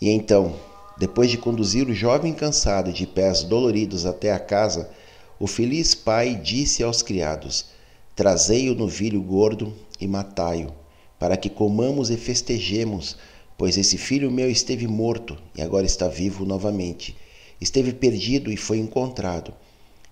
E 0.00 0.08
então, 0.08 0.54
depois 0.96 1.30
de 1.30 1.36
conduzir 1.36 1.88
o 1.88 1.94
jovem 1.94 2.32
cansado 2.32 2.92
de 2.92 3.06
pés 3.06 3.42
doloridos 3.42 4.06
até 4.06 4.32
a 4.32 4.38
casa, 4.38 4.90
o 5.38 5.46
feliz 5.46 5.94
pai 5.94 6.34
disse 6.34 6.82
aos 6.82 7.02
criados: 7.02 7.66
Trazei 8.14 8.70
o 8.70 8.74
novilho 8.74 9.20
gordo 9.22 9.74
e 10.00 10.06
matai-o, 10.06 10.72
para 11.18 11.36
que 11.36 11.48
comamos 11.48 12.10
e 12.10 12.16
festejemos, 12.16 13.16
pois 13.56 13.76
esse 13.76 13.98
filho 13.98 14.30
meu 14.30 14.50
esteve 14.50 14.86
morto 14.86 15.36
e 15.54 15.62
agora 15.62 15.86
está 15.86 16.08
vivo 16.08 16.44
novamente. 16.44 17.16
Esteve 17.60 17.92
perdido 17.92 18.50
e 18.50 18.56
foi 18.56 18.78
encontrado. 18.78 19.52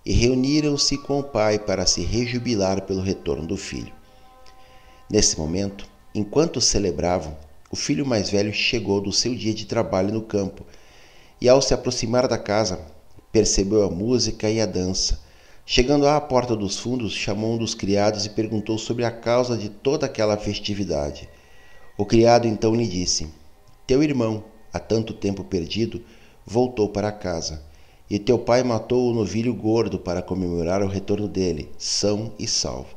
E 0.05 0.13
reuniram-se 0.13 0.97
com 0.99 1.21
o 1.21 1.23
pai 1.23 1.59
para 1.59 1.87
se 1.87 2.03
rejubilar 2.03 2.83
pelo 2.83 3.01
retorno 3.01 3.47
do 3.47 3.57
filho. 3.57 3.98
Nesse 5.11 5.39
momento, 5.39 5.89
enquanto 6.15 6.61
celebravam, 6.61 7.37
o 7.71 7.77
filho 7.77 8.07
mais 8.07 8.31
velho 8.31 8.53
chegou 8.53 9.01
do 9.01 9.13
seu 9.13 9.35
dia 9.35 9.55
de 9.55 9.67
trabalho 9.67 10.13
no 10.13 10.23
campo 10.23 10.65
e, 11.41 11.49
ao 11.49 11.63
se 11.63 11.75
aproximar 11.75 12.27
da 12.29 12.39
casa, 12.39 12.81
percebeu 13.33 13.85
a 13.85 13.91
música 13.91 14.51
e 14.51 14.61
a 14.61 14.67
dança 14.67 15.29
Chegando 15.71 16.09
à 16.09 16.19
porta 16.19 16.57
dos 16.57 16.79
fundos, 16.79 17.13
chamou 17.13 17.53
um 17.53 17.59
dos 17.59 17.75
criados 17.75 18.25
e 18.25 18.31
perguntou 18.31 18.79
sobre 18.79 19.05
a 19.05 19.11
causa 19.11 19.55
de 19.55 19.69
toda 19.69 20.07
aquela 20.07 20.35
festividade. 20.39 21.29
O 21.95 22.07
criado 22.07 22.47
então 22.47 22.75
lhe 22.75 22.87
disse: 22.87 23.29
Teu 23.87 24.03
irmão, 24.03 24.45
há 24.73 24.79
tanto 24.79 25.13
tempo 25.13 25.45
perdido, 25.45 26.03
voltou 26.47 26.89
para 26.89 27.13
casa, 27.13 27.63
e 28.09 28.19
teu 28.19 28.39
pai 28.39 28.63
matou 28.63 29.11
o 29.11 29.15
novilho 29.15 29.53
gordo 29.53 29.99
para 29.99 30.23
comemorar 30.23 30.83
o 30.83 30.89
retorno 30.89 31.29
dele, 31.29 31.71
são 31.77 32.33
e 32.39 32.49
salvo. 32.49 32.97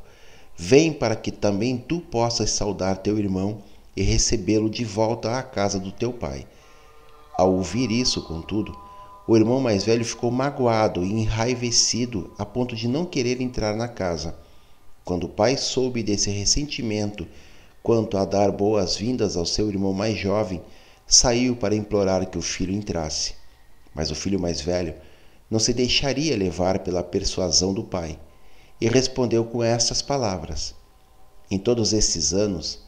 Vem 0.64 0.92
para 0.92 1.16
que 1.16 1.32
também 1.32 1.76
tu 1.76 1.98
possas 1.98 2.50
saudar 2.50 2.98
teu 2.98 3.18
irmão 3.18 3.60
e 3.96 4.02
recebê-lo 4.02 4.70
de 4.70 4.84
volta 4.84 5.36
à 5.36 5.42
casa 5.42 5.76
do 5.76 5.90
teu 5.90 6.12
pai. 6.12 6.46
Ao 7.36 7.52
ouvir 7.52 7.90
isso, 7.90 8.22
contudo, 8.22 8.72
o 9.26 9.36
irmão 9.36 9.58
mais 9.58 9.82
velho 9.82 10.04
ficou 10.04 10.30
magoado 10.30 11.04
e 11.04 11.10
enraivecido 11.10 12.32
a 12.38 12.46
ponto 12.46 12.76
de 12.76 12.86
não 12.86 13.04
querer 13.04 13.40
entrar 13.40 13.74
na 13.74 13.88
casa. 13.88 14.36
Quando 15.04 15.24
o 15.24 15.28
pai 15.28 15.56
soube 15.56 16.00
desse 16.00 16.30
ressentimento 16.30 17.26
quanto 17.82 18.16
a 18.16 18.24
dar 18.24 18.52
boas-vindas 18.52 19.36
ao 19.36 19.44
seu 19.44 19.68
irmão 19.68 19.92
mais 19.92 20.16
jovem, 20.16 20.62
saiu 21.08 21.56
para 21.56 21.74
implorar 21.74 22.24
que 22.30 22.38
o 22.38 22.42
filho 22.42 22.72
entrasse. 22.72 23.34
Mas 23.92 24.12
o 24.12 24.14
filho 24.14 24.38
mais 24.38 24.60
velho 24.60 24.94
não 25.50 25.58
se 25.58 25.74
deixaria 25.74 26.36
levar 26.36 26.78
pela 26.78 27.02
persuasão 27.02 27.74
do 27.74 27.82
pai 27.82 28.16
e 28.82 28.88
respondeu 28.88 29.44
com 29.44 29.62
estas 29.62 30.02
palavras: 30.02 30.74
Em 31.50 31.58
todos 31.58 31.92
esses 31.92 32.34
anos, 32.34 32.80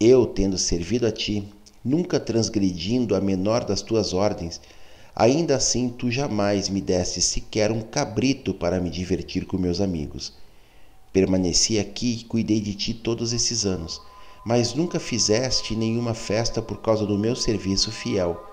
eu, 0.00 0.26
tendo 0.26 0.56
servido 0.56 1.06
a 1.06 1.12
ti, 1.12 1.46
nunca 1.84 2.18
transgredindo 2.18 3.14
a 3.14 3.20
menor 3.20 3.64
das 3.64 3.82
tuas 3.82 4.12
ordens, 4.12 4.60
Ainda 5.16 5.54
assim, 5.54 5.90
tu 5.90 6.10
jamais 6.10 6.68
me 6.68 6.80
deste 6.80 7.20
sequer 7.22 7.70
um 7.70 7.80
cabrito 7.80 8.52
para 8.52 8.80
me 8.80 8.90
divertir 8.90 9.46
com 9.46 9.56
meus 9.56 9.80
amigos. 9.80 10.32
Permaneci 11.12 11.78
aqui 11.78 12.18
e 12.20 12.24
cuidei 12.24 12.60
de 12.60 12.74
ti 12.74 12.92
todos 12.92 13.32
esses 13.32 13.64
anos, 13.64 14.02
mas 14.44 14.74
nunca 14.74 14.98
fizeste 14.98 15.76
nenhuma 15.76 16.14
festa 16.14 16.60
por 16.60 16.80
causa 16.80 17.06
do 17.06 17.16
meu 17.16 17.36
serviço 17.36 17.92
fiel. 17.92 18.44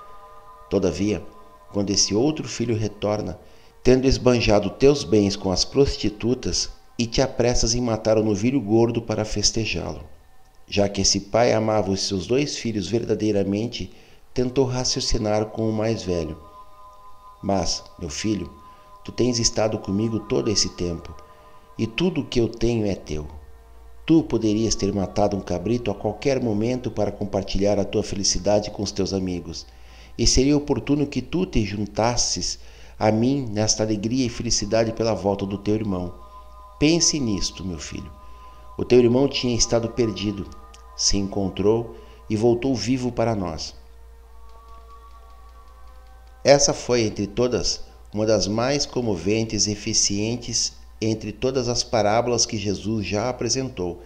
Todavia, 0.70 1.26
quando 1.74 1.90
esse 1.90 2.14
outro 2.14 2.48
filho 2.48 2.78
retorna, 2.78 3.40
tendo 3.84 4.06
esbanjado 4.06 4.70
teus 4.70 5.04
bens 5.04 5.36
com 5.36 5.52
as 5.52 5.66
prostitutas, 5.66 6.70
e 7.02 7.06
te 7.08 7.22
apressas 7.22 7.74
em 7.74 7.82
matar 7.82 8.18
o 8.18 8.24
novilho 8.24 8.62
gordo 8.62 9.02
para 9.02 9.26
festejá-lo. 9.26 10.04
Já 10.68 10.88
que 10.88 11.02
esse 11.02 11.20
pai 11.20 11.54
amava 11.54 11.92
os 11.92 12.02
seus 12.08 12.28
dois 12.28 12.58
filhos 12.58 12.88
verdadeiramente, 12.88 13.92
tentou 14.34 14.66
raciocinar 14.66 15.48
com 15.48 15.70
o 15.70 15.74
mais 15.74 16.04
velho 16.04 16.38
mas, 17.42 17.84
meu 17.98 18.10
filho, 18.10 18.52
tu 19.04 19.12
tens 19.12 19.40
estado 19.40 19.80
comigo 19.80 20.20
todo 20.20 20.52
esse 20.52 20.70
tempo, 20.70 21.16
e 21.78 21.88
tudo 21.88 22.22
o 22.22 22.26
que 22.26 22.40
eu 22.40 22.48
tenho 22.48 22.86
é 22.86 22.94
teu. 22.94 23.28
Tu 24.06 24.22
poderias 24.24 24.76
ter 24.76 24.94
matado 24.94 25.36
um 25.36 25.42
cabrito 25.42 25.90
a 25.90 25.96
qualquer 25.96 26.42
momento 26.42 26.92
para 26.92 27.12
compartilhar 27.12 27.80
a 27.80 27.86
tua 27.86 28.04
felicidade 28.04 28.70
com 28.70 28.84
os 28.84 28.92
teus 28.92 29.12
amigos, 29.12 29.66
e 30.18 30.28
seria 30.28 30.56
oportuno 30.56 31.08
que 31.08 31.22
tu 31.22 31.46
te 31.46 31.66
juntasses 31.66 32.60
a 33.00 33.12
mim 33.12 33.48
nesta 33.50 33.82
alegria 33.82 34.26
e 34.26 34.30
felicidade 34.30 34.94
pela 34.94 35.16
volta 35.16 35.46
do 35.46 35.58
teu 35.58 35.74
irmão. 35.74 36.14
Pense 36.82 37.20
nisto, 37.20 37.64
meu 37.64 37.78
filho. 37.78 38.12
O 38.76 38.84
teu 38.84 38.98
irmão 38.98 39.28
tinha 39.28 39.56
estado 39.56 39.90
perdido, 39.90 40.48
se 40.98 41.16
encontrou 41.16 41.96
e 42.28 42.36
voltou 42.36 42.74
vivo 42.74 43.12
para 43.12 43.36
nós. 43.36 43.76
Essa 46.44 46.74
foi, 46.74 47.02
entre 47.02 47.28
todas, 47.28 47.82
uma 48.12 48.26
das 48.26 48.48
mais 48.48 48.84
comoventes 48.84 49.68
e 49.68 49.74
eficientes 49.74 50.74
entre 51.00 51.32
todas 51.32 51.68
as 51.68 51.84
parábolas 51.84 52.48
que 52.48 52.58
Jesus 52.58 53.06
já 53.06 53.30
apresentou, 53.30 54.02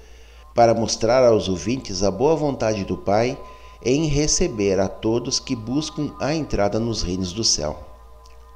para 0.53 0.74
mostrar 0.74 1.25
aos 1.25 1.48
ouvintes 1.48 2.03
a 2.03 2.12
boa 2.12 2.36
vontade 2.36 2.84
do 2.84 2.98
Pai 2.98 3.41
em 3.86 4.08
receber 4.08 4.82
a 4.82 4.89
todos 4.89 5.39
que 5.39 5.55
buscam 5.55 6.13
a 6.20 6.36
entrada 6.36 6.77
nos 6.77 7.01
reinos 7.03 7.32
do 7.32 7.44
céu. 7.46 7.82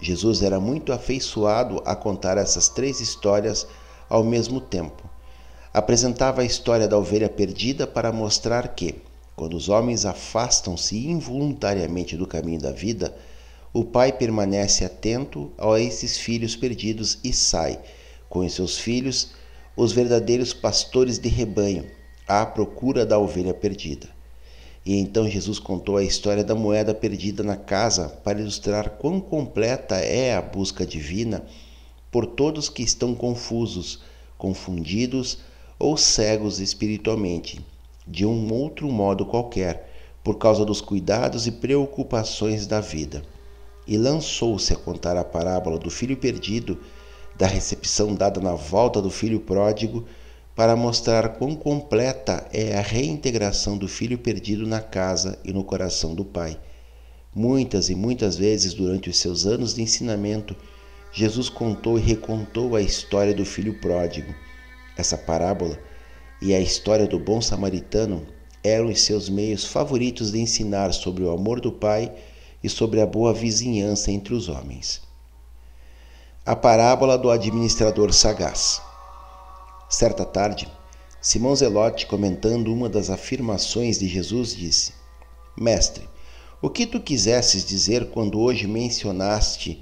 Jesus 0.01 0.41
era 0.41 0.59
muito 0.59 0.91
afeiçoado 0.91 1.81
a 1.85 1.95
contar 1.95 2.37
essas 2.37 2.67
três 2.67 2.99
histórias 2.99 3.65
ao 4.09 4.23
mesmo 4.23 4.59
tempo. 4.59 5.07
Apresentava 5.71 6.41
a 6.41 6.45
história 6.45 6.87
da 6.87 6.97
ovelha 6.97 7.29
perdida 7.29 7.85
para 7.85 8.11
mostrar 8.11 8.69
que, 8.69 8.95
quando 9.35 9.55
os 9.55 9.69
homens 9.69 10.03
afastam-se 10.03 11.07
involuntariamente 11.07 12.17
do 12.17 12.25
caminho 12.25 12.59
da 12.59 12.71
vida, 12.71 13.15
o 13.71 13.85
pai 13.85 14.11
permanece 14.11 14.83
atento 14.83 15.51
a 15.57 15.79
esses 15.79 16.17
filhos 16.17 16.55
perdidos 16.55 17.19
e 17.23 17.31
sai, 17.31 17.79
com 18.27 18.39
os 18.39 18.53
seus 18.53 18.79
filhos, 18.79 19.29
os 19.77 19.91
verdadeiros 19.91 20.53
pastores 20.53 21.19
de 21.19 21.29
rebanho, 21.29 21.85
à 22.27 22.45
procura 22.45 23.05
da 23.05 23.19
ovelha 23.19 23.53
perdida. 23.53 24.09
E 24.85 24.97
então 24.97 25.29
Jesus 25.29 25.59
contou 25.59 25.97
a 25.97 26.03
história 26.03 26.43
da 26.43 26.55
moeda 26.55 26.95
perdida 26.95 27.43
na 27.43 27.55
casa 27.55 28.09
para 28.23 28.39
ilustrar 28.39 28.91
quão 28.91 29.21
completa 29.21 29.97
é 29.97 30.33
a 30.33 30.41
busca 30.41 30.85
divina 30.85 31.45
por 32.11 32.25
todos 32.25 32.69
que 32.69 32.83
estão 32.83 33.13
confusos, 33.13 33.99
confundidos 34.37 35.39
ou 35.77 35.95
cegos 35.95 36.59
espiritualmente, 36.59 37.65
de 38.07 38.25
um 38.25 38.51
outro 38.51 38.89
modo 38.91 39.25
qualquer, 39.25 39.89
por 40.23 40.37
causa 40.37 40.65
dos 40.65 40.81
cuidados 40.81 41.47
e 41.47 41.51
preocupações 41.51 42.67
da 42.67 42.81
vida. 42.81 43.23
E 43.87 43.97
lançou-se 43.97 44.73
a 44.73 44.75
contar 44.75 45.17
a 45.17 45.23
parábola 45.23 45.77
do 45.77 45.89
filho 45.89 46.17
perdido, 46.17 46.79
da 47.37 47.47
recepção 47.47 48.13
dada 48.13 48.41
na 48.41 48.53
volta 48.53 49.01
do 49.01 49.09
filho 49.09 49.39
pródigo 49.39 50.05
para 50.55 50.75
mostrar 50.75 51.29
quão 51.37 51.55
completa 51.55 52.45
é 52.51 52.77
a 52.77 52.81
reintegração 52.81 53.77
do 53.77 53.87
filho 53.87 54.17
perdido 54.17 54.67
na 54.67 54.81
casa 54.81 55.39
e 55.45 55.53
no 55.53 55.63
coração 55.63 56.13
do 56.13 56.25
Pai. 56.25 56.59
Muitas 57.33 57.89
e 57.89 57.95
muitas 57.95 58.35
vezes 58.35 58.73
durante 58.73 59.09
os 59.09 59.17
seus 59.17 59.45
anos 59.45 59.73
de 59.73 59.81
ensinamento, 59.81 60.53
Jesus 61.11 61.49
contou 61.49 61.97
e 61.97 62.01
recontou 62.01 62.75
a 62.75 62.81
história 62.81 63.33
do 63.33 63.45
filho 63.45 63.73
pródigo. 63.79 64.33
Essa 64.95 65.17
parábola 65.17 65.79
e 66.41 66.53
a 66.53 66.59
história 66.59 67.07
do 67.07 67.19
bom 67.19 67.41
samaritano 67.41 68.25
eram 68.63 68.87
os 68.87 69.01
seus 69.01 69.29
meios 69.29 69.65
favoritos 69.65 70.31
de 70.31 70.39
ensinar 70.39 70.93
sobre 70.93 71.23
o 71.23 71.31
amor 71.31 71.59
do 71.59 71.71
Pai 71.71 72.13
e 72.63 72.69
sobre 72.69 73.01
a 73.01 73.05
boa 73.05 73.33
vizinhança 73.33 74.11
entre 74.11 74.33
os 74.33 74.49
homens. 74.49 75.01
A 76.45 76.55
parábola 76.55 77.17
do 77.17 77.29
administrador 77.29 78.13
sagaz. 78.13 78.81
Certa 79.89 80.25
tarde, 80.25 80.67
Simão 81.21 81.55
Zelote, 81.55 82.05
comentando 82.05 82.71
uma 82.73 82.87
das 82.87 83.09
afirmações 83.09 83.99
de 83.99 84.07
Jesus, 84.07 84.55
disse: 84.55 84.93
Mestre, 85.57 86.07
o 86.61 86.69
que 86.69 86.85
tu 86.85 86.99
quisesses 86.99 87.65
dizer 87.65 88.09
quando 88.09 88.39
hoje 88.39 88.67
mencionaste 88.67 89.81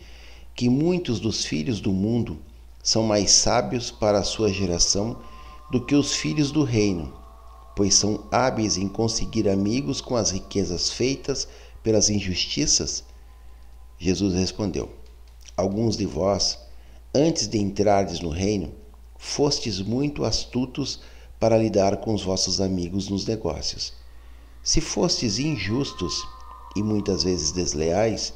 que 0.57 0.69
muitos 0.69 1.19
dos 1.19 1.45
filhos 1.45 1.79
do 1.79 1.91
mundo 1.91 2.39
são 2.81 3.03
mais 3.03 3.29
sábios 3.29 3.91
para 3.91 4.17
a 4.17 4.23
sua 4.23 4.51
geração 4.51 5.21
do 5.69 5.85
que 5.85 5.93
os 5.93 6.15
filhos 6.15 6.51
do 6.51 6.63
reino, 6.63 7.13
pois 7.75 7.93
são 7.93 8.23
hábeis 8.31 8.75
em 8.75 8.87
conseguir 8.87 9.47
amigos 9.47 10.01
com 10.01 10.15
as 10.15 10.31
riquezas 10.31 10.89
feitas 10.89 11.47
pelas 11.83 12.09
injustiças? 12.09 13.03
Jesus 13.99 14.33
respondeu: 14.33 14.89
Alguns 15.55 15.95
de 15.95 16.07
vós, 16.07 16.57
antes 17.13 17.47
de 17.47 17.59
entrardes 17.59 18.19
no 18.19 18.29
reino, 18.29 18.73
fostes 19.15 19.79
muito 19.79 20.25
astutos 20.25 21.01
para 21.39 21.55
lidar 21.55 21.97
com 21.97 22.15
os 22.15 22.23
vossos 22.23 22.59
amigos 22.59 23.09
nos 23.09 23.27
negócios. 23.27 23.93
Se 24.63 24.81
fostes 24.81 25.37
injustos 25.37 26.27
e 26.75 26.81
muitas 26.81 27.21
vezes 27.21 27.51
desleais, 27.51 28.33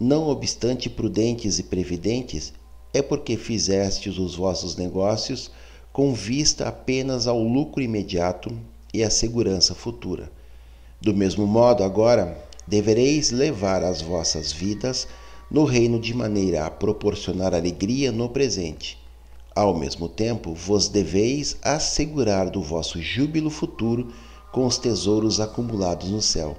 não 0.00 0.28
obstante 0.28 0.88
prudentes 0.88 1.58
e 1.58 1.62
previdentes, 1.62 2.52
é 2.92 3.02
porque 3.02 3.36
fizestes 3.36 4.18
os 4.18 4.34
vossos 4.34 4.74
negócios 4.76 5.50
com 5.92 6.14
vista 6.14 6.66
apenas 6.66 7.26
ao 7.26 7.42
lucro 7.42 7.82
imediato 7.82 8.50
e 8.92 9.02
à 9.02 9.10
segurança 9.10 9.74
futura. 9.74 10.32
Do 11.00 11.14
mesmo 11.14 11.46
modo, 11.46 11.84
agora, 11.84 12.42
devereis 12.66 13.30
levar 13.30 13.84
as 13.84 14.00
vossas 14.00 14.50
vidas 14.50 15.06
no 15.50 15.64
reino 15.64 16.00
de 16.00 16.14
maneira 16.14 16.64
a 16.64 16.70
proporcionar 16.70 17.54
alegria 17.54 18.10
no 18.10 18.28
presente 18.28 18.98
ao 19.54 19.74
mesmo 19.74 20.08
tempo, 20.08 20.54
vos 20.54 20.88
deveis 20.88 21.56
assegurar 21.60 22.48
do 22.48 22.62
vosso 22.62 23.02
júbilo 23.02 23.50
futuro 23.50 24.12
com 24.52 24.64
os 24.64 24.78
tesouros 24.78 25.40
acumulados 25.40 26.08
no 26.08 26.22
céu. 26.22 26.56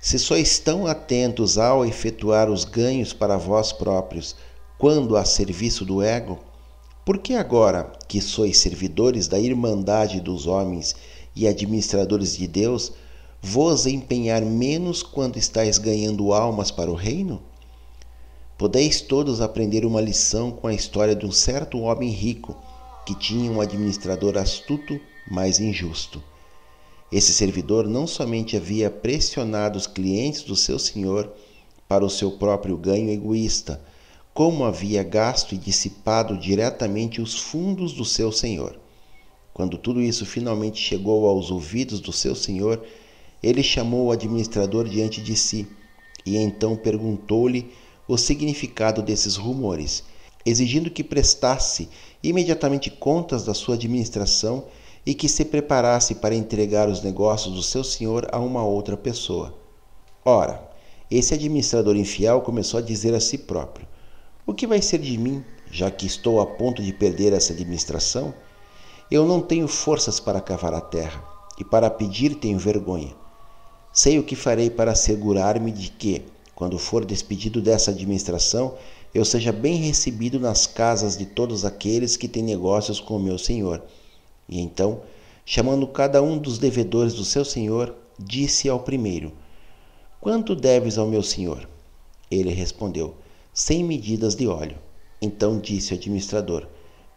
Se 0.00 0.18
só 0.18 0.34
estão 0.34 0.86
atentos 0.86 1.58
ao 1.58 1.84
efetuar 1.84 2.50
os 2.50 2.64
ganhos 2.64 3.12
para 3.12 3.36
vós 3.36 3.70
próprios, 3.70 4.34
quando 4.78 5.14
a 5.14 5.26
serviço 5.26 5.84
do 5.84 6.00
ego, 6.00 6.38
por 7.04 7.18
que 7.18 7.34
agora 7.34 7.92
que 8.08 8.18
sois 8.18 8.56
servidores 8.56 9.28
da 9.28 9.38
irmandade 9.38 10.18
dos 10.18 10.46
homens 10.46 10.96
e 11.36 11.46
administradores 11.46 12.34
de 12.34 12.46
Deus, 12.46 12.92
vos 13.42 13.84
empenhar 13.84 14.40
menos 14.40 15.02
quando 15.02 15.36
estáis 15.36 15.76
ganhando 15.76 16.32
almas 16.32 16.70
para 16.70 16.90
o 16.90 16.94
reino? 16.94 17.42
Podeis 18.56 19.02
todos 19.02 19.42
aprender 19.42 19.84
uma 19.84 20.00
lição 20.00 20.50
com 20.50 20.66
a 20.66 20.72
história 20.72 21.14
de 21.14 21.26
um 21.26 21.32
certo 21.32 21.78
homem 21.80 22.08
rico 22.08 22.56
que 23.04 23.14
tinha 23.14 23.50
um 23.50 23.60
administrador 23.60 24.38
astuto, 24.38 24.98
mas 25.30 25.60
injusto. 25.60 26.22
Esse 27.12 27.32
servidor 27.32 27.88
não 27.88 28.06
somente 28.06 28.56
havia 28.56 28.88
pressionado 28.88 29.76
os 29.76 29.86
clientes 29.86 30.42
do 30.42 30.54
seu 30.54 30.78
senhor 30.78 31.32
para 31.88 32.04
o 32.04 32.10
seu 32.10 32.30
próprio 32.32 32.76
ganho 32.76 33.10
egoísta, 33.10 33.82
como 34.32 34.64
havia 34.64 35.02
gasto 35.02 35.54
e 35.54 35.58
dissipado 35.58 36.38
diretamente 36.38 37.20
os 37.20 37.36
fundos 37.36 37.92
do 37.92 38.04
seu 38.04 38.30
senhor. 38.30 38.78
Quando 39.52 39.76
tudo 39.76 40.00
isso 40.00 40.24
finalmente 40.24 40.80
chegou 40.80 41.26
aos 41.26 41.50
ouvidos 41.50 41.98
do 42.00 42.12
seu 42.12 42.36
senhor, 42.36 42.80
ele 43.42 43.62
chamou 43.62 44.06
o 44.06 44.12
administrador 44.12 44.88
diante 44.88 45.20
de 45.20 45.34
si 45.34 45.66
e 46.24 46.36
então 46.36 46.76
perguntou-lhe 46.76 47.72
o 48.06 48.16
significado 48.16 49.02
desses 49.02 49.36
rumores, 49.36 50.04
exigindo 50.46 50.90
que 50.90 51.02
prestasse 51.02 51.88
imediatamente 52.22 52.88
contas 52.88 53.44
da 53.44 53.54
sua 53.54 53.74
administração 53.74 54.64
e 55.04 55.14
que 55.14 55.28
se 55.28 55.44
preparasse 55.44 56.16
para 56.16 56.34
entregar 56.34 56.88
os 56.88 57.02
negócios 57.02 57.54
do 57.54 57.62
seu 57.62 57.82
senhor 57.82 58.28
a 58.32 58.38
uma 58.38 58.64
outra 58.64 58.96
pessoa. 58.96 59.54
Ora, 60.24 60.68
esse 61.10 61.34
administrador 61.34 61.96
infiel 61.96 62.40
começou 62.40 62.78
a 62.78 62.82
dizer 62.82 63.14
a 63.14 63.20
si 63.20 63.38
próprio: 63.38 63.86
O 64.46 64.54
que 64.54 64.66
vai 64.66 64.80
ser 64.80 64.98
de 64.98 65.16
mim, 65.18 65.44
já 65.70 65.90
que 65.90 66.06
estou 66.06 66.40
a 66.40 66.46
ponto 66.46 66.82
de 66.82 66.92
perder 66.92 67.32
essa 67.32 67.52
administração? 67.52 68.32
Eu 69.10 69.26
não 69.26 69.40
tenho 69.40 69.66
forças 69.66 70.20
para 70.20 70.40
cavar 70.40 70.72
a 70.72 70.80
terra, 70.80 71.24
e 71.58 71.64
para 71.64 71.90
pedir 71.90 72.36
tenho 72.36 72.58
vergonha. 72.58 73.12
Sei 73.92 74.18
o 74.18 74.22
que 74.22 74.36
farei 74.36 74.70
para 74.70 74.92
assegurar-me 74.92 75.72
de 75.72 75.90
que, 75.90 76.22
quando 76.54 76.78
for 76.78 77.04
despedido 77.04 77.60
dessa 77.60 77.90
administração, 77.90 78.74
eu 79.12 79.24
seja 79.24 79.50
bem 79.50 79.76
recebido 79.76 80.38
nas 80.38 80.66
casas 80.66 81.16
de 81.16 81.26
todos 81.26 81.64
aqueles 81.64 82.16
que 82.16 82.28
têm 82.28 82.42
negócios 82.42 83.00
com 83.00 83.16
o 83.16 83.20
meu 83.20 83.36
senhor. 83.36 83.82
E 84.50 84.60
então, 84.60 85.02
chamando 85.46 85.86
cada 85.86 86.20
um 86.20 86.36
dos 86.36 86.58
devedores 86.58 87.14
do 87.14 87.24
seu 87.24 87.44
senhor, 87.44 87.94
disse 88.18 88.68
ao 88.68 88.80
primeiro: 88.80 89.32
Quanto 90.20 90.56
deves 90.56 90.98
ao 90.98 91.06
meu 91.06 91.22
senhor? 91.22 91.68
Ele 92.28 92.52
respondeu: 92.52 93.14
Cem 93.54 93.84
medidas 93.84 94.34
de 94.34 94.48
óleo. 94.48 94.76
Então 95.22 95.58
disse 95.58 95.92
o 95.92 95.96
administrador: 95.96 96.66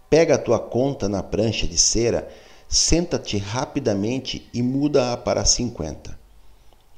Pega 0.09 0.35
a 0.35 0.37
tua 0.37 0.59
conta 0.59 1.09
na 1.09 1.23
prancha 1.23 1.65
de 1.65 1.77
cera, 1.77 2.29
senta-te 2.69 3.37
rapidamente 3.37 4.47
e 4.53 4.61
muda-a 4.61 5.17
para 5.17 5.43
cinquenta. 5.43 6.17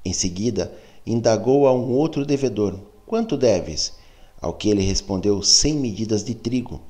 Em 0.03 0.11
seguida, 0.11 0.71
indagou 1.05 1.65
a 1.65 1.73
um 1.73 1.93
outro 1.93 2.25
devedor: 2.25 2.77
Quanto 3.05 3.37
deves? 3.37 3.93
Ao 4.41 4.53
que 4.53 4.69
ele 4.69 4.81
respondeu: 4.81 5.41
Cem 5.41 5.75
medidas 5.75 6.25
de 6.25 6.35
trigo. 6.35 6.81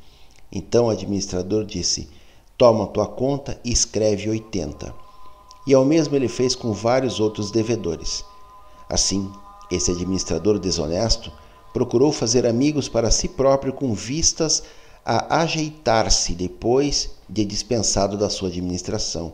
Então 0.51 0.88
o 0.88 0.89
administrador 0.89 1.63
disse: 1.63 2.10
Toma 2.58 2.88
tua 2.88 3.08
conta 3.08 3.60
e 3.63 3.72
escreve 3.72 4.30
oitenta. 4.30 4.94
E 5.68 5.74
ao 5.74 5.84
mesmo 5.84 6.15
ele 6.15 6.28
fez 6.28 6.56
com 6.56 6.72
vários 6.72 7.20
outros 7.20 7.52
devedores. 7.52 8.24
Assim, 8.89 9.32
esse 9.72 9.91
administrador 9.91 10.60
desonesto 10.60 11.32
procurou 11.74 12.12
fazer 12.12 12.46
amigos 12.46 12.88
para 12.88 13.12
si 13.12 13.28
próprio 13.28 13.74
com 13.74 13.94
vistas 13.94 14.63
a 15.04 15.41
ajeitar-se 15.41 16.34
depois 16.34 17.12
de 17.28 17.44
dispensado 17.44 18.18
da 18.18 18.30
sua 18.30 18.50
administração. 18.50 19.34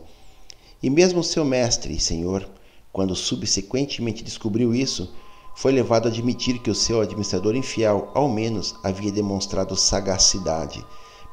E 0.82 0.90
mesmo 0.90 1.22
seu 1.22 1.44
mestre 1.44 1.94
e 1.94 2.00
senhor 2.00 2.48
quando 2.92 3.16
subsequentemente 3.16 4.22
descobriu 4.22 4.74
isso, 4.74 5.10
foi 5.54 5.72
levado 5.72 6.06
a 6.06 6.10
admitir 6.10 6.58
que 6.58 6.70
o 6.70 6.74
seu 6.74 7.00
administrador 7.00 7.56
infiel, 7.56 8.10
ao 8.14 8.28
menos, 8.28 8.74
havia 8.84 9.10
demonstrado 9.10 9.74
sagacidade, 9.76 10.84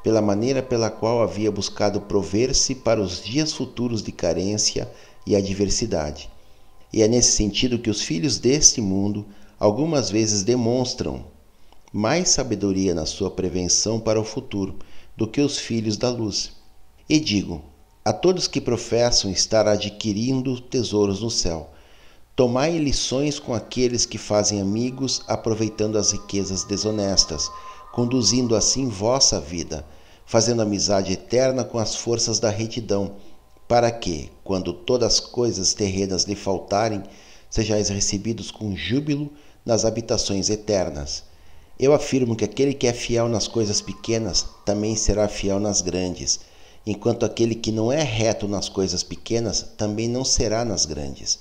pela 0.04 0.22
maneira 0.22 0.62
pela 0.62 0.90
qual 0.90 1.22
havia 1.22 1.52
buscado 1.52 2.02
prover-se 2.02 2.76
para 2.76 3.02
os 3.02 3.24
dias 3.24 3.54
futuros 3.54 4.02
de 4.02 4.12
carência 4.12 4.90
e 5.26 5.36
adversidade. 5.36 6.30
E 6.92 7.02
é 7.02 7.08
nesse 7.08 7.34
sentido 7.34 7.80
que 7.80 7.90
os 7.90 8.02
filhos 8.02 8.40
deste 8.40 8.82
mundo 8.82 9.26
algumas 9.60 10.10
vezes 10.10 10.44
demonstram 10.44 11.26
mais 11.92 12.30
sabedoria 12.30 12.94
na 12.94 13.06
sua 13.06 13.30
prevenção 13.30 14.00
para 14.00 14.20
o 14.20 14.24
futuro 14.24 14.78
do 15.18 15.28
que 15.28 15.42
os 15.42 15.58
filhos 15.58 15.98
da 15.98 16.10
luz. 16.10 16.52
E 17.08 17.20
digo 17.20 17.62
a 18.06 18.14
todos 18.14 18.48
que 18.48 18.62
professam 18.62 19.30
estar 19.30 19.68
adquirindo 19.68 20.60
tesouros 20.62 21.22
no 21.22 21.30
céu: 21.30 21.70
tomai 22.36 22.78
lições 22.78 23.38
com 23.38 23.54
aqueles 23.54 24.06
que 24.06 24.18
fazem 24.18 24.62
amigos, 24.62 25.22
aproveitando 25.28 25.98
as 25.98 26.12
riquezas 26.12 26.64
desonestas, 26.64 27.52
conduzindo 28.00 28.56
assim 28.56 28.88
vossa 28.88 29.42
vida, 29.42 29.86
fazendo 30.26 30.62
amizade 30.62 31.12
eterna 31.12 31.66
com 31.66 31.78
as 31.78 31.98
forças 31.98 32.40
da 32.40 32.50
retidão, 32.50 33.16
para 33.68 33.92
que, 33.92 34.32
quando 34.42 34.72
todas 34.72 35.16
as 35.16 35.20
coisas 35.20 35.74
terrenas 35.74 36.24
lhe 36.24 36.34
faltarem, 36.34 37.04
sejais 37.50 37.90
recebidos 37.90 38.52
com 38.52 38.74
júbilo 38.74 39.30
nas 39.66 39.84
habitações 39.84 40.50
eternas. 40.50 41.26
Eu 41.78 41.94
afirmo 41.94 42.38
que 42.38 42.46
aquele 42.46 42.74
que 42.74 42.88
é 42.88 42.94
fiel 42.94 43.28
nas 43.28 43.50
coisas 43.50 43.82
pequenas 43.82 44.46
também 44.64 44.96
será 44.96 45.28
fiel 45.28 45.60
nas 45.60 45.82
grandes, 45.82 46.40
enquanto 46.88 47.26
aquele 47.26 47.54
que 47.54 47.70
não 47.70 47.92
é 47.92 48.02
reto 48.02 48.48
nas 48.48 48.70
coisas 48.70 49.04
pequenas 49.04 49.74
também 49.76 50.08
não 50.08 50.24
será 50.24 50.64
nas 50.64 50.86
grandes. 50.86 51.40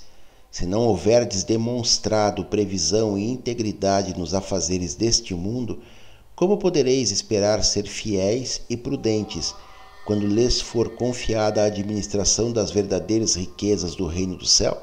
Se 0.50 0.66
não 0.66 0.88
houverdes 0.88 1.44
demonstrado 1.44 2.46
previsão 2.46 3.16
e 3.16 3.30
integridade 3.30 4.18
nos 4.18 4.34
afazeres 4.34 4.96
deste 4.96 5.34
mundo, 5.34 5.78
como 6.38 6.56
podereis 6.56 7.10
esperar 7.10 7.64
ser 7.64 7.88
fiéis 7.88 8.60
e 8.70 8.76
prudentes 8.76 9.56
quando 10.06 10.24
lhes 10.24 10.60
for 10.60 10.90
confiada 10.90 11.60
a 11.60 11.66
administração 11.66 12.52
das 12.52 12.70
verdadeiras 12.70 13.34
riquezas 13.34 13.96
do 13.96 14.06
reino 14.06 14.36
do 14.36 14.46
céu? 14.46 14.80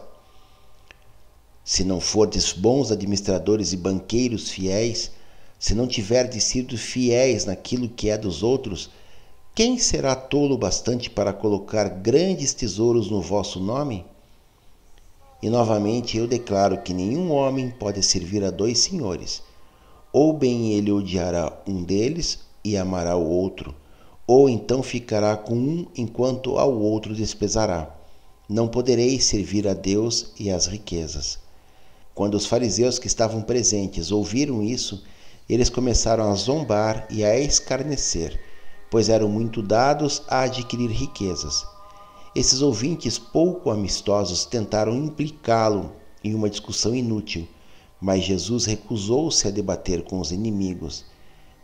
Se 1.63 1.85
não 1.85 2.01
fordes 2.01 2.51
bons 2.51 2.91
administradores 2.91 3.71
e 3.71 3.77
banqueiros 3.77 4.49
fiéis, 4.49 5.11
se 5.57 5.73
não 5.73 5.87
tiverdes 5.87 6.43
sido 6.43 6.77
fiéis 6.77 7.45
naquilo 7.45 7.87
que 7.87 8.09
é 8.09 8.17
dos 8.17 8.43
outros, 8.43 8.89
quem 9.55 9.79
será 9.79 10.13
tolo 10.13 10.57
bastante 10.57 11.09
para 11.09 11.31
colocar 11.31 11.87
grandes 11.87 12.53
tesouros 12.53 13.09
no 13.09 13.21
vosso 13.21 13.61
nome? 13.61 14.05
E 15.41 15.49
novamente 15.49 16.17
eu 16.17 16.27
declaro 16.27 16.81
que 16.81 16.93
nenhum 16.93 17.31
homem 17.31 17.69
pode 17.69 18.03
servir 18.03 18.43
a 18.43 18.51
dois 18.51 18.79
senhores. 18.79 19.41
Ou 20.17 20.31
bem 20.31 20.71
ele 20.71 20.93
odiará 20.93 21.51
um 21.67 21.83
deles 21.83 22.39
e 22.63 22.77
amará 22.77 23.17
o 23.17 23.29
outro, 23.29 23.75
ou 24.25 24.47
então 24.47 24.81
ficará 24.81 25.35
com 25.35 25.53
um 25.53 25.87
enquanto 25.93 26.57
ao 26.57 26.73
outro 26.73 27.13
desprezará. 27.13 27.93
Não 28.47 28.65
podereis 28.65 29.25
servir 29.25 29.67
a 29.67 29.73
Deus 29.73 30.31
e 30.39 30.49
às 30.49 30.67
riquezas. 30.67 31.37
Quando 32.13 32.35
os 32.35 32.45
fariseus 32.45 32.97
que 32.97 33.07
estavam 33.07 33.41
presentes 33.41 34.09
ouviram 34.09 34.63
isso, 34.63 35.03
eles 35.49 35.69
começaram 35.69 36.31
a 36.31 36.35
zombar 36.35 37.05
e 37.09 37.21
a 37.21 37.37
escarnecer, 37.37 38.39
pois 38.89 39.09
eram 39.09 39.27
muito 39.27 39.61
dados 39.61 40.23
a 40.29 40.43
adquirir 40.43 40.91
riquezas. 40.91 41.67
Esses 42.33 42.61
ouvintes 42.61 43.19
pouco 43.19 43.69
amistosos 43.69 44.45
tentaram 44.45 44.95
implicá-lo 44.95 45.91
em 46.23 46.33
uma 46.33 46.49
discussão 46.49 46.95
inútil, 46.95 47.45
mas 48.05 48.23
Jesus 48.23 48.65
recusou-se 48.65 49.47
a 49.47 49.51
debater 49.51 50.03
com 50.03 50.19
os 50.19 50.31
inimigos. 50.31 51.03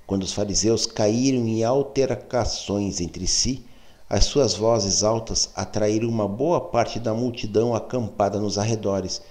Quando 0.07 0.23
os 0.23 0.33
fariseus 0.33 0.87
caíram 0.87 1.47
em 1.47 1.63
altercações 1.63 2.99
entre 2.99 3.27
si, 3.27 3.63
as 4.09 4.25
suas 4.25 4.55
vozes 4.55 5.03
altas 5.03 5.51
atraíram 5.55 6.09
uma 6.09 6.27
boa 6.27 6.59
parte 6.59 6.99
da 6.99 7.13
multidão 7.13 7.75
acampada 7.75 8.39
nos 8.39 8.57
arredores 8.57 9.21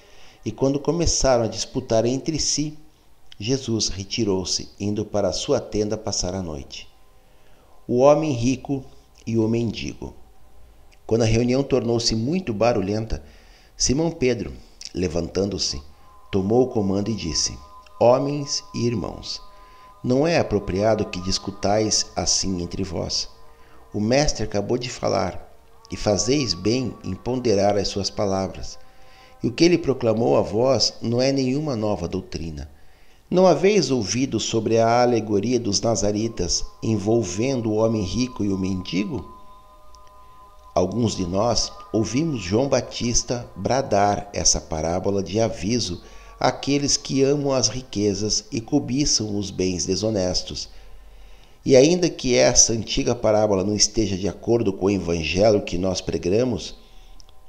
e 0.45 0.53
quando 0.53 0.79
começaram 0.79 1.43
a 1.43 1.49
disputar 1.49 2.07
entre 2.07 2.39
si, 2.39 2.79
Jesus 3.41 3.89
retirou-se, 3.89 4.69
indo 4.79 5.05
para 5.05 5.31
a 5.31 5.33
sua 5.33 5.59
tenda 5.59 5.99
passar 5.99 6.33
a 6.33 6.41
noite. 6.41 6.89
O 7.89 7.99
homem 7.99 8.31
rico 8.31 8.85
e 9.27 9.37
o 9.37 9.49
mendigo. 9.49 10.15
Quando 11.09 11.23
a 11.23 11.27
reunião 11.27 11.65
tornou-se 11.65 12.15
muito 12.15 12.55
barulhenta, 12.55 13.21
Simão 13.77 14.13
Pedro, 14.13 14.53
levantando-se, 14.95 15.90
tomou 16.31 16.65
o 16.65 16.69
comando 16.69 17.11
e 17.11 17.15
disse: 17.15 17.59
Homens 18.01 18.65
e 18.75 18.87
irmãos, 18.87 19.43
não 20.03 20.27
é 20.27 20.39
apropriado 20.39 21.07
que 21.07 21.21
discutais 21.21 22.07
assim 22.17 22.63
entre 22.63 22.83
vós. 22.83 23.29
O 23.93 24.01
Mestre 24.01 24.45
acabou 24.45 24.79
de 24.79 24.89
falar, 24.89 25.53
e 25.91 25.97
fazeis 25.97 26.55
bem 26.55 26.97
em 27.03 27.15
ponderar 27.15 27.77
as 27.77 27.89
suas 27.89 28.09
palavras 28.09 28.79
e 29.43 29.49
o 29.49 29.53
que 29.53 29.65
ele 29.65 29.79
proclamou 29.79 30.37
a 30.37 30.43
vós 30.43 30.95
não 31.01 31.21
é 31.21 31.33
nenhuma 31.33 31.75
nova 31.75 32.07
doutrina. 32.07 32.71
Não 33.31 33.47
haveis 33.47 33.91
ouvido 33.91 34.41
sobre 34.41 34.79
a 34.79 35.03
alegoria 35.03 35.59
dos 35.59 35.81
Nazaritas 35.81 36.65
envolvendo 36.83 37.71
o 37.71 37.77
homem 37.77 38.03
rico 38.03 38.45
e 38.45 38.53
o 38.53 38.59
mendigo? 38.59 39.25
Alguns 40.75 41.17
de 41.17 41.27
nós 41.27 41.73
ouvimos 41.93 42.43
João 42.43 42.69
Batista 42.69 43.49
bradar 43.57 44.29
essa 44.33 44.61
parábola 44.61 45.23
de 45.23 45.41
aviso 45.41 46.03
àqueles 46.41 46.97
que 46.97 47.23
amam 47.23 47.53
as 47.53 47.69
riquezas 47.69 48.45
e 48.51 48.61
cobiçam 48.61 49.37
os 49.39 49.53
bens 49.53 49.87
desonestos. 49.87 50.69
E 51.65 51.77
ainda 51.77 52.09
que 52.09 52.35
essa 52.35 52.73
antiga 52.73 53.15
parábola 53.15 53.63
não 53.63 53.77
esteja 53.77 54.17
de 54.17 54.27
acordo 54.27 54.73
com 54.73 54.87
o 54.87 54.91
evangelho 54.91 55.63
que 55.63 55.77
nós 55.77 56.01
pregamos, 56.01 56.75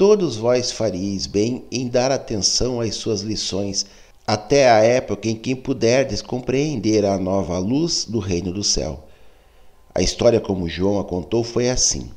Todos 0.02 0.36
vós 0.36 0.72
faríeis 0.72 1.28
bem 1.28 1.64
em 1.72 1.88
dar 1.88 2.12
atenção 2.12 2.82
às 2.82 2.96
suas 2.96 3.22
lições, 3.22 3.86
até 4.26 4.68
a 4.68 4.80
época 4.80 5.30
em 5.30 5.36
que 5.36 5.54
puderdes 5.54 6.24
compreender 6.24 7.06
a 7.06 7.20
nova 7.20 7.60
luz 7.60 8.06
do 8.06 8.18
reino 8.18 8.52
do 8.52 8.64
céu. 8.64 9.08
A 9.94 10.02
história 10.02 10.40
como 10.40 10.68
João 10.68 11.00
a 11.00 11.04
contou 11.04 11.44
foi 11.44 11.70
assim. 11.70 12.10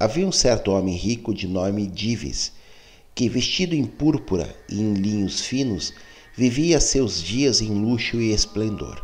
Havia 0.00 0.26
um 0.26 0.32
certo 0.32 0.72
homem 0.72 0.96
rico 0.96 1.32
de 1.32 1.46
nome 1.46 1.86
Dives, 1.86 2.50
que, 3.16 3.30
vestido 3.30 3.74
em 3.74 3.86
púrpura 3.86 4.54
e 4.68 4.78
em 4.78 4.92
linhos 4.92 5.40
finos, 5.40 5.94
vivia 6.34 6.78
seus 6.78 7.22
dias 7.22 7.62
em 7.62 7.70
luxo 7.70 8.20
e 8.20 8.30
esplendor. 8.30 9.02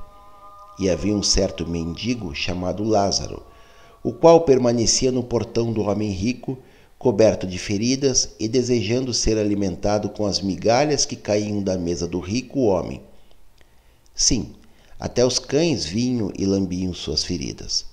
E 0.78 0.90
havia 0.90 1.16
um 1.16 1.22
certo 1.22 1.66
mendigo 1.66 2.34
chamado 2.34 2.84
Lázaro, 2.84 3.42
o 4.02 4.12
qual 4.12 4.42
permanecia 4.42 5.10
no 5.10 5.22
portão 5.22 5.72
do 5.72 5.80
homem 5.80 6.10
rico, 6.10 6.58
coberto 6.98 7.46
de 7.46 7.58
feridas 7.58 8.34
e 8.38 8.46
desejando 8.46 9.14
ser 9.14 9.38
alimentado 9.38 10.10
com 10.10 10.26
as 10.26 10.42
migalhas 10.42 11.06
que 11.06 11.16
caíam 11.16 11.62
da 11.62 11.78
mesa 11.78 12.06
do 12.06 12.20
rico 12.20 12.60
homem. 12.60 13.00
Sim, 14.14 14.52
até 15.00 15.24
os 15.24 15.38
cães 15.38 15.86
vinham 15.86 16.30
e 16.38 16.44
lambiam 16.44 16.92
suas 16.92 17.24
feridas. 17.24 17.86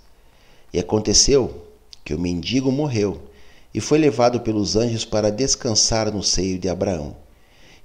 E 0.73 0.79
aconteceu 0.79 1.63
que 2.03 2.13
o 2.13 2.19
mendigo 2.19 2.71
morreu 2.73 3.29
e 3.73 3.79
foi 3.79 3.97
levado 3.97 4.41
pelos 4.41 4.75
anjos 4.75 5.05
para 5.05 5.32
descansar 5.32 6.12
no 6.12 6.23
seio 6.23 6.58
de 6.58 6.67
Abraão. 6.67 7.15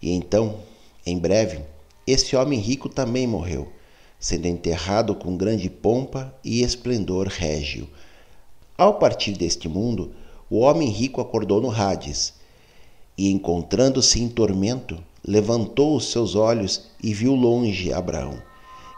E 0.01 0.11
então, 0.13 0.59
em 1.07 1.19
breve, 1.19 1.61
esse 2.07 2.37
homem 2.37 2.59
rico 2.59 2.89
também 2.89 3.27
morreu, 3.27 3.73
sendo 4.19 4.47
enterrado 4.47 5.15
com 5.15 5.37
grande 5.37 5.69
pompa 5.69 6.35
e 6.43 6.63
esplendor 6.63 7.29
régio. 7.29 7.89
Ao 8.77 8.95
partir 8.95 9.33
deste 9.33 9.69
mundo, 9.69 10.13
o 10.51 10.59
homem 10.59 10.89
rico 10.89 11.21
acordou 11.21 11.61
no 11.61 11.71
Hades 11.71 12.35
e, 13.17 13.31
encontrando-se 13.31 14.23
em 14.23 14.29
tormento, 14.29 14.99
levantou 15.27 15.97
os 15.97 16.11
seus 16.11 16.35
olhos 16.35 16.91
e 17.03 17.15
viu 17.15 17.35
longe 17.35 17.93
Abraão 17.93 18.43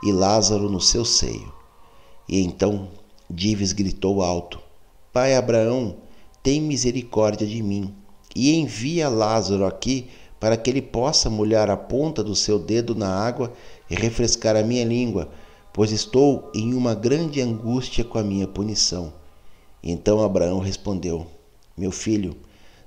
e 0.03 0.13
Lázaro 0.13 0.71
no 0.71 0.81
seu 0.81 1.05
seio. 1.05 1.53
E 2.29 2.41
então 2.41 2.89
Dives 3.29 3.73
gritou 3.73 4.23
alto: 4.23 4.61
Pai 5.13 5.35
Abraão, 5.35 5.97
tem 6.47 6.61
misericórdia 6.61 7.45
de 7.45 7.61
mim 7.61 7.93
e 8.33 8.55
envia 8.55 9.09
Lázaro 9.09 9.67
aqui 9.67 10.07
para 10.39 10.57
que 10.57 10.71
ele 10.71 10.81
possa 10.81 11.29
molhar 11.29 11.69
a 11.69 11.77
ponta 11.77 12.23
do 12.23 12.37
seu 12.37 12.57
dedo 12.57 12.95
na 12.95 13.09
água 13.09 13.53
e 13.91 13.97
refrescar 13.97 14.55
a 14.55 14.63
minha 14.63 14.85
língua, 14.85 15.29
pois 15.73 15.91
estou 15.91 16.49
em 16.55 16.73
uma 16.73 16.95
grande 16.95 17.41
angústia 17.41 18.05
com 18.05 18.17
a 18.17 18.23
minha 18.23 18.47
punição. 18.47 19.13
Então 19.83 20.21
Abraão 20.21 20.61
respondeu: 20.61 21.27
meu 21.77 21.91
filho, 21.91 22.37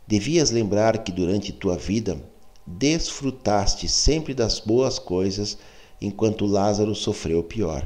devias 0.07 0.51
lembrar 0.51 0.99
que 0.99 1.11
durante 1.11 1.51
tua 1.51 1.75
vida 1.75 2.17
desfrutaste 2.65 3.89
sempre 3.89 4.33
das 4.33 4.61
boas 4.61 4.97
coisas, 4.97 5.57
enquanto 5.99 6.45
Lázaro 6.45 6.95
sofreu 6.95 7.43
pior. 7.43 7.85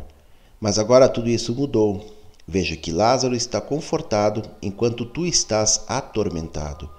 Mas 0.62 0.78
agora 0.78 1.10
tudo 1.10 1.32
isso 1.32 1.56
mudou. 1.56 2.23
Veja 2.48 2.76
que 2.76 2.92
Lázaro 2.92 3.36
está 3.36 3.62
confortado 3.62 4.44
enquanto 4.62 5.06
tu 5.06 5.26
estás 5.26 5.84
atormentado. 5.88 6.90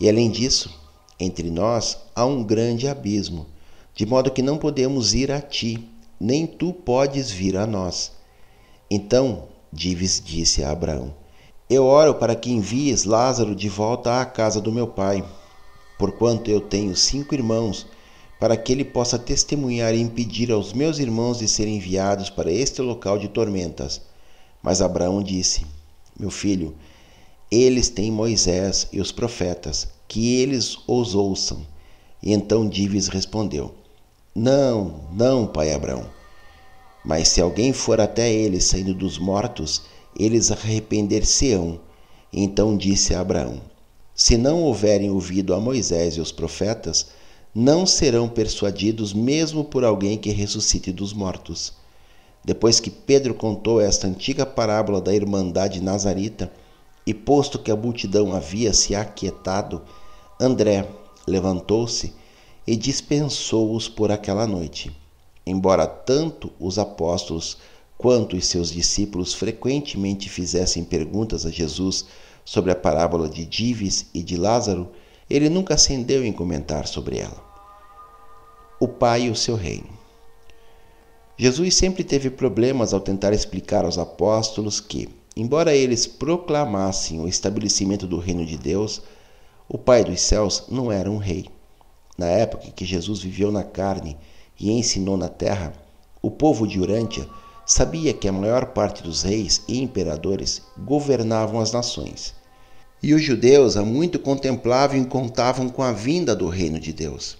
E 0.00 0.08
além 0.08 0.30
disso, 0.30 0.78
entre 1.18 1.50
nós 1.50 1.98
há 2.14 2.24
um 2.24 2.42
grande 2.42 2.88
abismo, 2.88 3.46
de 3.94 4.04
modo 4.04 4.30
que 4.30 4.42
não 4.42 4.58
podemos 4.58 5.14
ir 5.14 5.30
a 5.30 5.40
ti, 5.40 5.88
nem 6.18 6.46
tu 6.46 6.72
podes 6.72 7.30
vir 7.30 7.56
a 7.56 7.66
nós. 7.66 8.12
Então 8.90 9.44
Dives 9.72 10.22
disse 10.24 10.62
a 10.62 10.70
Abraão: 10.70 11.14
eu 11.68 11.84
oro 11.84 12.14
para 12.14 12.36
que 12.36 12.52
envies 12.52 13.02
Lázaro 13.02 13.52
de 13.52 13.68
volta 13.68 14.20
à 14.20 14.24
casa 14.24 14.60
do 14.60 14.70
meu 14.70 14.86
pai, 14.86 15.24
porquanto 15.98 16.48
eu 16.48 16.60
tenho 16.60 16.94
cinco 16.94 17.34
irmãos, 17.34 17.88
para 18.38 18.56
que 18.56 18.70
ele 18.70 18.84
possa 18.84 19.18
testemunhar 19.18 19.92
e 19.92 20.00
impedir 20.00 20.52
aos 20.52 20.72
meus 20.72 21.00
irmãos 21.00 21.40
de 21.40 21.48
serem 21.48 21.78
enviados 21.78 22.30
para 22.30 22.52
este 22.52 22.80
local 22.80 23.18
de 23.18 23.26
tormentas. 23.26 24.00
Mas 24.62 24.80
Abraão 24.80 25.22
disse: 25.22 25.66
Meu 26.18 26.30
filho, 26.30 26.74
eles 27.50 27.88
têm 27.88 28.10
Moisés 28.10 28.88
e 28.92 29.00
os 29.00 29.12
profetas, 29.12 29.88
que 30.08 30.34
eles 30.36 30.76
os 30.86 31.14
ouçam. 31.14 31.66
E 32.22 32.32
então 32.32 32.68
Dives 32.68 33.08
respondeu: 33.08 33.74
Não, 34.34 35.02
não, 35.12 35.46
pai 35.46 35.72
Abraão. 35.72 36.08
Mas 37.04 37.28
se 37.28 37.40
alguém 37.40 37.72
for 37.72 38.00
até 38.00 38.32
eles 38.32 38.64
saindo 38.64 38.92
dos 38.92 39.16
mortos, 39.16 39.82
eles 40.18 40.50
arrepender-se-ão. 40.50 41.78
Então 42.32 42.76
disse 42.76 43.14
Abraão: 43.14 43.60
Se 44.14 44.36
não 44.36 44.62
houverem 44.62 45.10
ouvido 45.10 45.54
a 45.54 45.60
Moisés 45.60 46.16
e 46.16 46.20
os 46.20 46.32
profetas, 46.32 47.06
não 47.54 47.86
serão 47.86 48.28
persuadidos 48.28 49.12
mesmo 49.12 49.64
por 49.64 49.84
alguém 49.84 50.18
que 50.18 50.30
ressuscite 50.30 50.90
dos 50.90 51.12
mortos. 51.12 51.72
Depois 52.46 52.78
que 52.78 52.90
Pedro 52.90 53.34
contou 53.34 53.80
esta 53.80 54.06
antiga 54.06 54.46
parábola 54.46 55.00
da 55.00 55.12
Irmandade 55.12 55.82
Nazarita, 55.82 56.52
e 57.04 57.12
posto 57.12 57.58
que 57.58 57.72
a 57.72 57.76
multidão 57.76 58.32
havia 58.32 58.72
se 58.72 58.94
aquietado, 58.94 59.82
André 60.40 60.88
levantou-se 61.26 62.12
e 62.64 62.76
dispensou-os 62.76 63.88
por 63.88 64.12
aquela 64.12 64.46
noite. 64.46 64.96
Embora 65.44 65.88
tanto 65.88 66.52
os 66.60 66.78
apóstolos 66.78 67.58
quanto 67.98 68.36
os 68.36 68.46
seus 68.46 68.70
discípulos 68.70 69.34
frequentemente 69.34 70.28
fizessem 70.28 70.84
perguntas 70.84 71.44
a 71.44 71.50
Jesus 71.50 72.06
sobre 72.44 72.70
a 72.70 72.76
parábola 72.76 73.28
de 73.28 73.44
Dives 73.44 74.06
e 74.14 74.22
de 74.22 74.36
Lázaro, 74.36 74.88
ele 75.28 75.48
nunca 75.48 75.74
acendeu 75.74 76.24
em 76.24 76.32
comentar 76.32 76.86
sobre 76.86 77.18
ela 77.18 77.44
o 78.78 78.86
Pai 78.86 79.22
e 79.22 79.30
o 79.30 79.34
seu 79.34 79.56
reino. 79.56 79.95
Jesus 81.38 81.74
sempre 81.74 82.02
teve 82.02 82.30
problemas 82.30 82.94
ao 82.94 83.00
tentar 83.00 83.34
explicar 83.34 83.84
aos 83.84 83.98
apóstolos 83.98 84.80
que, 84.80 85.08
embora 85.36 85.74
eles 85.74 86.06
proclamassem 86.06 87.20
o 87.20 87.28
estabelecimento 87.28 88.06
do 88.06 88.18
reino 88.18 88.46
de 88.46 88.56
Deus, 88.56 89.02
o 89.68 89.76
Pai 89.76 90.02
dos 90.02 90.20
céus 90.22 90.64
não 90.70 90.90
era 90.90 91.10
um 91.10 91.18
rei. 91.18 91.46
Na 92.16 92.26
época 92.26 92.68
em 92.68 92.70
que 92.70 92.86
Jesus 92.86 93.20
viveu 93.20 93.52
na 93.52 93.62
carne 93.62 94.16
e 94.58 94.70
ensinou 94.70 95.18
na 95.18 95.28
terra, 95.28 95.74
o 96.22 96.30
povo 96.30 96.66
de 96.66 96.80
Urântia 96.80 97.28
sabia 97.66 98.14
que 98.14 98.26
a 98.26 98.32
maior 98.32 98.66
parte 98.66 99.02
dos 99.02 99.22
reis 99.22 99.62
e 99.68 99.78
imperadores 99.82 100.62
governavam 100.78 101.60
as 101.60 101.70
nações. 101.70 102.34
E 103.02 103.12
os 103.12 103.22
judeus 103.22 103.76
há 103.76 103.84
muito 103.84 104.18
contemplavam 104.18 104.96
e 104.96 105.04
contavam 105.04 105.68
com 105.68 105.82
a 105.82 105.92
vinda 105.92 106.34
do 106.34 106.48
reino 106.48 106.80
de 106.80 106.94
Deus. 106.94 107.36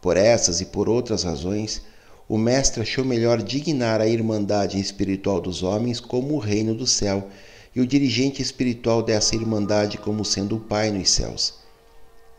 Por 0.00 0.16
essas 0.16 0.62
e 0.62 0.64
por 0.64 0.88
outras 0.88 1.22
razões, 1.22 1.82
o 2.30 2.38
Mestre 2.38 2.80
achou 2.80 3.04
melhor 3.04 3.42
dignar 3.42 4.00
a 4.00 4.06
irmandade 4.06 4.78
espiritual 4.78 5.40
dos 5.40 5.64
homens 5.64 5.98
como 5.98 6.36
o 6.36 6.38
reino 6.38 6.76
do 6.76 6.86
céu 6.86 7.28
e 7.74 7.80
o 7.80 7.86
dirigente 7.86 8.40
espiritual 8.40 9.02
dessa 9.02 9.34
irmandade 9.34 9.98
como 9.98 10.24
sendo 10.24 10.54
o 10.54 10.60
Pai 10.60 10.92
nos 10.92 11.10
céus. 11.10 11.54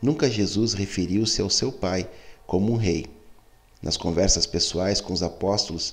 Nunca 0.00 0.30
Jesus 0.30 0.72
referiu-se 0.72 1.42
ao 1.42 1.50
seu 1.50 1.70
Pai 1.70 2.08
como 2.46 2.72
um 2.72 2.76
rei. 2.76 3.04
Nas 3.82 3.98
conversas 3.98 4.46
pessoais 4.46 4.98
com 4.98 5.12
os 5.12 5.22
apóstolos, 5.22 5.92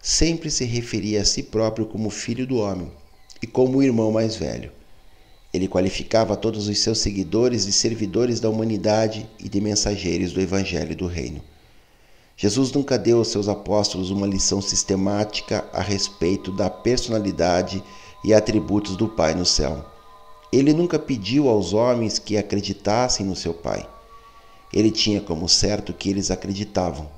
sempre 0.00 0.48
se 0.48 0.64
referia 0.64 1.22
a 1.22 1.24
si 1.24 1.42
próprio 1.42 1.86
como 1.86 2.10
filho 2.10 2.46
do 2.46 2.58
homem 2.58 2.92
e 3.42 3.46
como 3.48 3.78
o 3.78 3.82
irmão 3.82 4.12
mais 4.12 4.36
velho. 4.36 4.70
Ele 5.52 5.66
qualificava 5.66 6.36
todos 6.36 6.68
os 6.68 6.78
seus 6.78 7.00
seguidores 7.00 7.66
de 7.66 7.72
servidores 7.72 8.38
da 8.38 8.48
humanidade 8.48 9.28
e 9.40 9.48
de 9.48 9.60
mensageiros 9.60 10.32
do 10.32 10.40
Evangelho 10.40 10.94
do 10.94 11.08
Reino. 11.08 11.42
Jesus 12.42 12.72
nunca 12.72 12.98
deu 12.98 13.18
aos 13.18 13.28
seus 13.28 13.48
apóstolos 13.48 14.10
uma 14.10 14.26
lição 14.26 14.60
sistemática 14.60 15.64
a 15.72 15.80
respeito 15.80 16.50
da 16.50 16.68
personalidade 16.68 17.80
e 18.24 18.34
atributos 18.34 18.96
do 18.96 19.06
Pai 19.06 19.32
no 19.32 19.46
céu. 19.46 19.84
Ele 20.50 20.72
nunca 20.72 20.98
pediu 20.98 21.48
aos 21.48 21.72
homens 21.72 22.18
que 22.18 22.36
acreditassem 22.36 23.24
no 23.24 23.36
seu 23.36 23.54
Pai. 23.54 23.88
Ele 24.72 24.90
tinha 24.90 25.20
como 25.20 25.48
certo 25.48 25.92
que 25.92 26.10
eles 26.10 26.32
acreditavam. 26.32 27.08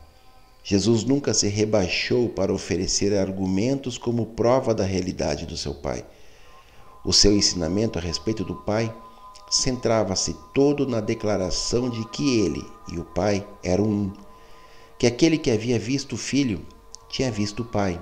Jesus 0.63 1.05
nunca 1.05 1.33
se 1.33 1.49
rebaixou 1.49 2.29
para 2.29 2.53
oferecer 2.53 3.17
argumentos 3.17 3.97
como 3.97 4.27
prova 4.27 4.75
da 4.75 4.85
realidade 4.85 5.47
do 5.47 5.57
seu 5.57 5.73
Pai. 5.73 6.05
O 7.03 7.15
seu 7.15 7.33
ensinamento 7.33 7.99
a 7.99 8.03
respeito 8.03 8.45
do 8.45 8.57
Pai 8.57 8.95
centrava-se 9.51 10.37
todo 10.53 10.87
na 10.87 11.01
declaração 11.01 11.89
de 11.89 12.07
que 12.11 12.41
ele 12.41 12.63
e 12.93 12.99
o 12.99 13.05
Pai 13.07 13.47
eram 13.63 13.85
um, 13.85 14.13
que 15.05 15.09
aquele 15.09 15.37
que 15.37 15.51
havia 15.51 15.79
visto 15.79 16.15
o 16.15 16.17
Filho 16.17 16.67
tinha 17.11 17.31
visto 17.31 17.61
o 17.61 17.65
Pai, 17.67 18.01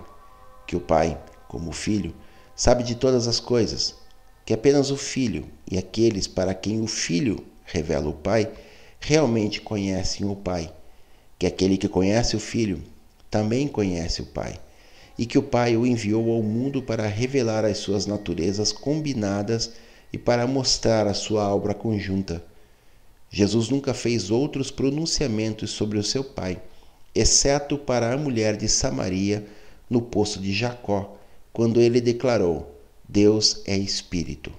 que 0.69 0.77
o 0.77 0.81
Pai, 0.81 1.21
como 1.49 1.71
o 1.71 1.73
Filho, 1.73 2.15
sabe 2.55 2.85
de 2.85 2.95
todas 2.95 3.27
as 3.27 3.41
coisas, 3.41 3.97
que 4.47 4.55
apenas 4.55 4.88
o 4.88 4.97
Filho 4.97 5.49
e 5.69 5.77
aqueles 5.77 6.29
para 6.29 6.55
quem 6.55 6.81
o 6.81 6.87
Filho 6.87 7.45
revela 7.65 8.09
o 8.09 8.12
Pai 8.12 8.49
realmente 9.01 9.61
conhecem 9.61 10.31
o 10.31 10.37
Pai, 10.37 10.73
que 11.37 11.45
aquele 11.45 11.77
que 11.77 11.88
conhece 11.88 12.37
o 12.37 12.38
Filho 12.38 12.81
também 13.29 13.67
conhece 13.67 14.23
o 14.23 14.27
Pai 14.27 14.61
e 15.19 15.27
que 15.27 15.38
o 15.38 15.43
Pai 15.43 15.77
o 15.77 15.85
enviou 15.85 16.31
ao 16.31 16.41
mundo 16.41 16.85
para 16.85 17.09
revelar 17.09 17.65
as 17.65 17.79
suas 17.79 18.07
naturezas 18.07 18.71
combinadas 18.71 19.73
e 20.12 20.19
para 20.19 20.47
mostrar 20.47 21.09
a 21.09 21.15
sua 21.15 21.53
obra 21.53 21.75
conjunta. 21.75 22.45
Jesus 23.29 23.69
nunca 23.71 23.93
fez 23.93 24.31
outros 24.31 24.71
pronunciamentos 24.71 25.73
sobre 25.73 25.99
o 25.99 26.05
seu 26.05 26.23
Pai, 26.23 26.62
exceto 27.14 27.77
para 27.77 28.12
a 28.12 28.16
mulher 28.16 28.57
de 28.57 28.68
Samaria 28.68 29.46
no 29.88 30.01
poço 30.01 30.40
de 30.40 30.53
Jacó, 30.53 31.18
quando 31.53 31.81
ele 31.81 32.01
declarou: 32.01 32.75
Deus 33.09 33.62
é 33.66 33.77
Espírito. 33.77 34.53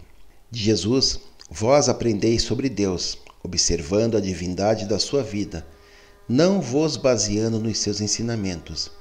De 0.52 0.62
Jesus, 0.62 1.20
vós 1.50 1.90
aprendeis 1.90 2.44
sobre 2.44 2.70
Deus, 2.70 3.18
observando 3.44 4.16
a 4.16 4.22
divindade 4.22 4.86
da 4.86 5.00
sua 5.00 5.24
vida, 5.24 5.66
não 6.30 6.62
vos 6.62 6.96
baseando 6.96 7.60
nos 7.60 7.80
seus 7.80 8.00
ensinamentos 8.00 8.92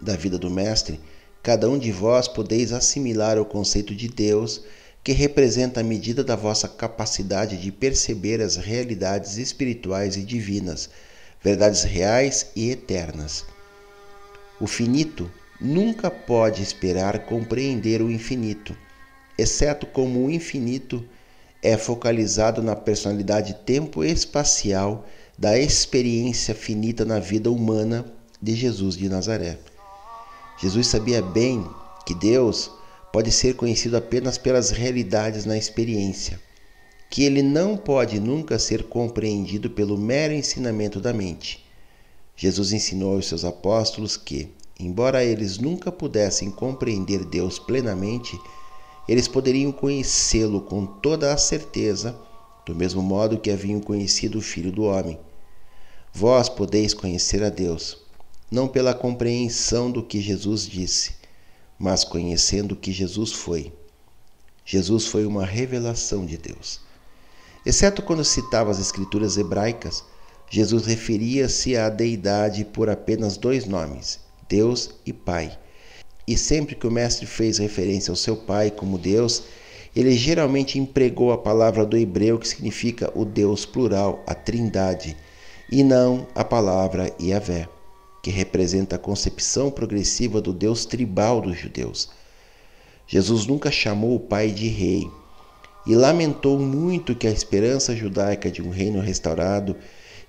da 0.00 0.14
vida 0.14 0.38
do 0.38 0.50
Mestre, 0.50 1.00
cada 1.42 1.70
um 1.70 1.78
de 1.78 1.92
vós 1.92 2.28
podeis 2.28 2.72
assimilar 2.72 3.38
o 3.38 3.44
conceito 3.44 3.94
de 3.94 4.08
Deus, 4.08 4.62
que 5.02 5.12
representa 5.12 5.80
a 5.80 5.84
medida 5.84 6.24
da 6.24 6.34
vossa 6.34 6.66
capacidade 6.66 7.56
de 7.56 7.70
perceber 7.70 8.42
as 8.42 8.56
realidades 8.56 9.38
espirituais 9.38 10.16
e 10.16 10.22
divinas, 10.24 10.90
verdades 11.46 11.84
reais 11.84 12.48
e 12.56 12.72
eternas. 12.72 13.44
O 14.60 14.66
finito 14.66 15.30
nunca 15.60 16.10
pode 16.10 16.60
esperar 16.60 17.20
compreender 17.20 18.02
o 18.02 18.10
infinito, 18.10 18.76
exceto 19.38 19.86
como 19.86 20.26
o 20.26 20.30
infinito 20.30 21.04
é 21.62 21.76
focalizado 21.76 22.60
na 22.60 22.74
personalidade 22.74 23.54
tempo-espacial 23.64 25.06
da 25.38 25.56
experiência 25.56 26.52
finita 26.52 27.04
na 27.04 27.20
vida 27.20 27.48
humana 27.48 28.04
de 28.42 28.56
Jesus 28.56 28.96
de 28.96 29.08
Nazaré. 29.08 29.56
Jesus 30.60 30.88
sabia 30.88 31.22
bem 31.22 31.64
que 32.04 32.14
Deus 32.16 32.72
pode 33.12 33.30
ser 33.30 33.54
conhecido 33.54 33.96
apenas 33.96 34.36
pelas 34.36 34.72
realidades 34.72 35.44
na 35.44 35.56
experiência, 35.56 36.40
que 37.16 37.24
ele 37.24 37.42
não 37.42 37.78
pode 37.78 38.20
nunca 38.20 38.58
ser 38.58 38.88
compreendido 38.88 39.70
pelo 39.70 39.96
mero 39.96 40.34
ensinamento 40.34 41.00
da 41.00 41.14
mente. 41.14 41.64
Jesus 42.36 42.74
ensinou 42.74 43.14
aos 43.14 43.26
seus 43.26 43.42
apóstolos 43.42 44.18
que, 44.18 44.50
embora 44.78 45.24
eles 45.24 45.56
nunca 45.56 45.90
pudessem 45.90 46.50
compreender 46.50 47.24
Deus 47.24 47.58
plenamente, 47.58 48.38
eles 49.08 49.26
poderiam 49.26 49.72
conhecê-lo 49.72 50.60
com 50.60 50.84
toda 50.84 51.32
a 51.32 51.38
certeza, 51.38 52.14
do 52.66 52.74
mesmo 52.74 53.00
modo 53.00 53.38
que 53.38 53.50
haviam 53.50 53.80
conhecido 53.80 54.36
o 54.36 54.42
Filho 54.42 54.70
do 54.70 54.82
Homem. 54.82 55.18
Vós 56.12 56.50
podeis 56.50 56.92
conhecer 56.92 57.42
a 57.42 57.48
Deus, 57.48 57.96
não 58.50 58.68
pela 58.68 58.92
compreensão 58.92 59.90
do 59.90 60.02
que 60.02 60.20
Jesus 60.20 60.68
disse, 60.68 61.14
mas 61.78 62.04
conhecendo 62.04 62.72
o 62.72 62.76
que 62.76 62.92
Jesus 62.92 63.32
foi. 63.32 63.72
Jesus 64.66 65.06
foi 65.06 65.24
uma 65.24 65.46
revelação 65.46 66.26
de 66.26 66.36
Deus. 66.36 66.84
Exceto 67.66 68.00
quando 68.00 68.24
citava 68.24 68.70
as 68.70 68.78
escrituras 68.78 69.36
hebraicas, 69.36 70.04
Jesus 70.48 70.86
referia-se 70.86 71.76
à 71.76 71.88
deidade 71.88 72.64
por 72.64 72.88
apenas 72.88 73.36
dois 73.36 73.64
nomes, 73.64 74.20
Deus 74.48 74.90
e 75.04 75.12
Pai. 75.12 75.58
E 76.28 76.38
sempre 76.38 76.76
que 76.76 76.86
o 76.86 76.92
Mestre 76.92 77.26
fez 77.26 77.58
referência 77.58 78.12
ao 78.12 78.16
seu 78.16 78.36
Pai 78.36 78.70
como 78.70 78.96
Deus, 78.96 79.42
ele 79.96 80.12
geralmente 80.12 80.78
empregou 80.78 81.32
a 81.32 81.38
palavra 81.38 81.84
do 81.84 81.96
hebreu 81.96 82.38
que 82.38 82.46
significa 82.46 83.10
o 83.16 83.24
Deus 83.24 83.66
plural, 83.66 84.22
a 84.28 84.34
Trindade, 84.34 85.16
e 85.68 85.82
não 85.82 86.24
a 86.36 86.44
palavra 86.44 87.12
Yahvé 87.20 87.68
que 88.22 88.30
representa 88.30 88.94
a 88.94 88.98
concepção 89.00 89.72
progressiva 89.72 90.40
do 90.40 90.52
Deus 90.52 90.84
tribal 90.84 91.40
dos 91.40 91.58
judeus. 91.58 92.10
Jesus 93.08 93.44
nunca 93.46 93.72
chamou 93.72 94.14
o 94.14 94.20
pai 94.20 94.52
de 94.52 94.68
rei 94.68 95.10
e 95.86 95.94
lamentou 95.94 96.58
muito 96.58 97.14
que 97.14 97.26
a 97.26 97.30
esperança 97.30 97.94
judaica 97.94 98.50
de 98.50 98.60
um 98.60 98.70
reino 98.70 99.00
restaurado 99.00 99.76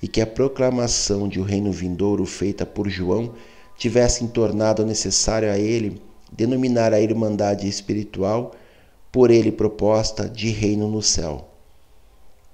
e 0.02 0.08
que 0.08 0.22
a 0.22 0.28
proclamação 0.28 1.28
de 1.28 1.40
um 1.40 1.44
reino 1.44 1.72
vindouro 1.72 2.26
feita 2.26 2.66
por 2.66 2.88
João 2.88 3.34
tivessem 3.76 4.28
tornado 4.28 4.86
necessário 4.86 5.52
a 5.52 5.58
ele 5.58 6.02
denominar 6.32 6.94
a 6.94 7.02
Irmandade 7.02 7.68
Espiritual, 7.68 8.54
por 9.12 9.32
ele 9.32 9.52
proposta, 9.52 10.30
de 10.30 10.50
reino 10.50 10.88
no 10.88 11.02
céu. 11.02 11.50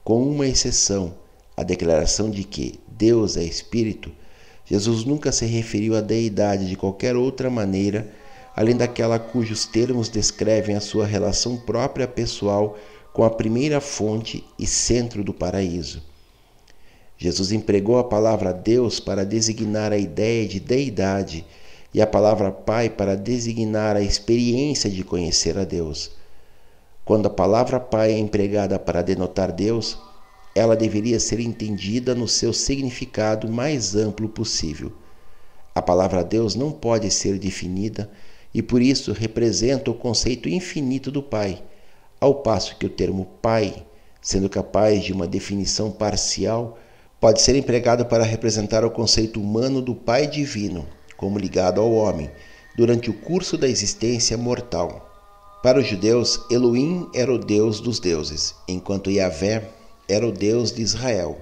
Com 0.03 0.23
uma 0.23 0.47
exceção, 0.47 1.15
a 1.57 1.63
declaração 1.63 2.29
de 2.29 2.43
que 2.43 2.79
Deus 2.87 3.35
é 3.35 3.43
Espírito, 3.43 4.11
Jesus 4.65 5.03
nunca 5.03 5.31
se 5.31 5.45
referiu 5.45 5.95
à 5.95 6.01
deidade 6.01 6.69
de 6.69 6.75
qualquer 6.75 7.15
outra 7.15 7.49
maneira, 7.49 8.07
além 8.55 8.77
daquela 8.77 9.19
cujos 9.19 9.65
termos 9.65 10.07
descrevem 10.07 10.75
a 10.75 10.81
sua 10.81 11.05
relação 11.05 11.57
própria 11.57 12.07
pessoal 12.07 12.77
com 13.13 13.23
a 13.23 13.29
primeira 13.29 13.79
fonte 13.79 14.43
e 14.57 14.65
centro 14.65 15.23
do 15.23 15.31
paraíso. 15.33 16.01
Jesus 17.15 17.51
empregou 17.51 17.99
a 17.99 18.03
palavra 18.03 18.51
Deus 18.51 18.99
para 18.99 19.23
designar 19.23 19.93
a 19.93 19.97
ideia 19.97 20.47
de 20.47 20.59
deidade 20.59 21.45
e 21.93 22.01
a 22.01 22.07
palavra 22.07 22.51
Pai 22.51 22.89
para 22.89 23.15
designar 23.15 23.95
a 23.95 24.01
experiência 24.01 24.89
de 24.89 25.03
conhecer 25.03 25.57
a 25.59 25.63
Deus. 25.63 26.11
Quando 27.05 27.27
a 27.27 27.29
palavra 27.29 27.79
Pai 27.79 28.11
é 28.11 28.17
empregada 28.17 28.79
para 28.79 29.03
denotar 29.03 29.51
Deus, 29.51 29.97
ela 30.55 30.75
deveria 30.75 31.19
ser 31.19 31.39
entendida 31.39 32.15
no 32.15 32.27
seu 32.27 32.51
significado 32.51 33.47
mais 33.47 33.95
amplo 33.95 34.27
possível. 34.27 34.91
A 35.75 35.81
palavra 35.81 36.23
Deus 36.23 36.55
não 36.55 36.71
pode 36.71 37.11
ser 37.11 37.37
definida 37.37 38.09
e 38.53 38.61
por 38.61 38.81
isso 38.81 39.11
representa 39.11 39.91
o 39.91 39.95
conceito 39.95 40.49
infinito 40.49 41.11
do 41.11 41.21
Pai, 41.21 41.63
ao 42.23 42.35
passo 42.35 42.77
que 42.77 42.85
o 42.85 42.89
termo 42.89 43.27
Pai, 43.41 43.85
sendo 44.21 44.49
capaz 44.49 45.03
de 45.03 45.11
uma 45.11 45.27
definição 45.27 45.91
parcial, 45.91 46.79
pode 47.19 47.41
ser 47.41 47.53
empregado 47.53 48.05
para 48.05 48.23
representar 48.23 48.85
o 48.85 48.91
conceito 48.91 49.41
humano 49.41 49.81
do 49.81 49.93
Pai 49.93 50.25
divino, 50.25 50.87
como 51.17 51.37
ligado 51.37 51.81
ao 51.81 51.91
homem, 51.91 52.31
durante 52.77 53.09
o 53.09 53.13
curso 53.13 53.57
da 53.57 53.67
existência 53.67 54.37
mortal. 54.37 55.09
Para 55.61 55.79
os 55.79 55.85
judeus, 55.85 56.39
Elohim 56.49 57.09
era 57.13 57.33
o 57.33 57.37
Deus 57.37 57.81
dos 57.81 57.99
deuses, 57.99 58.55
enquanto 58.69 59.11
Yahvé 59.11 59.69
era 60.07 60.25
o 60.25 60.31
Deus 60.31 60.71
de 60.71 60.81
Israel. 60.81 61.37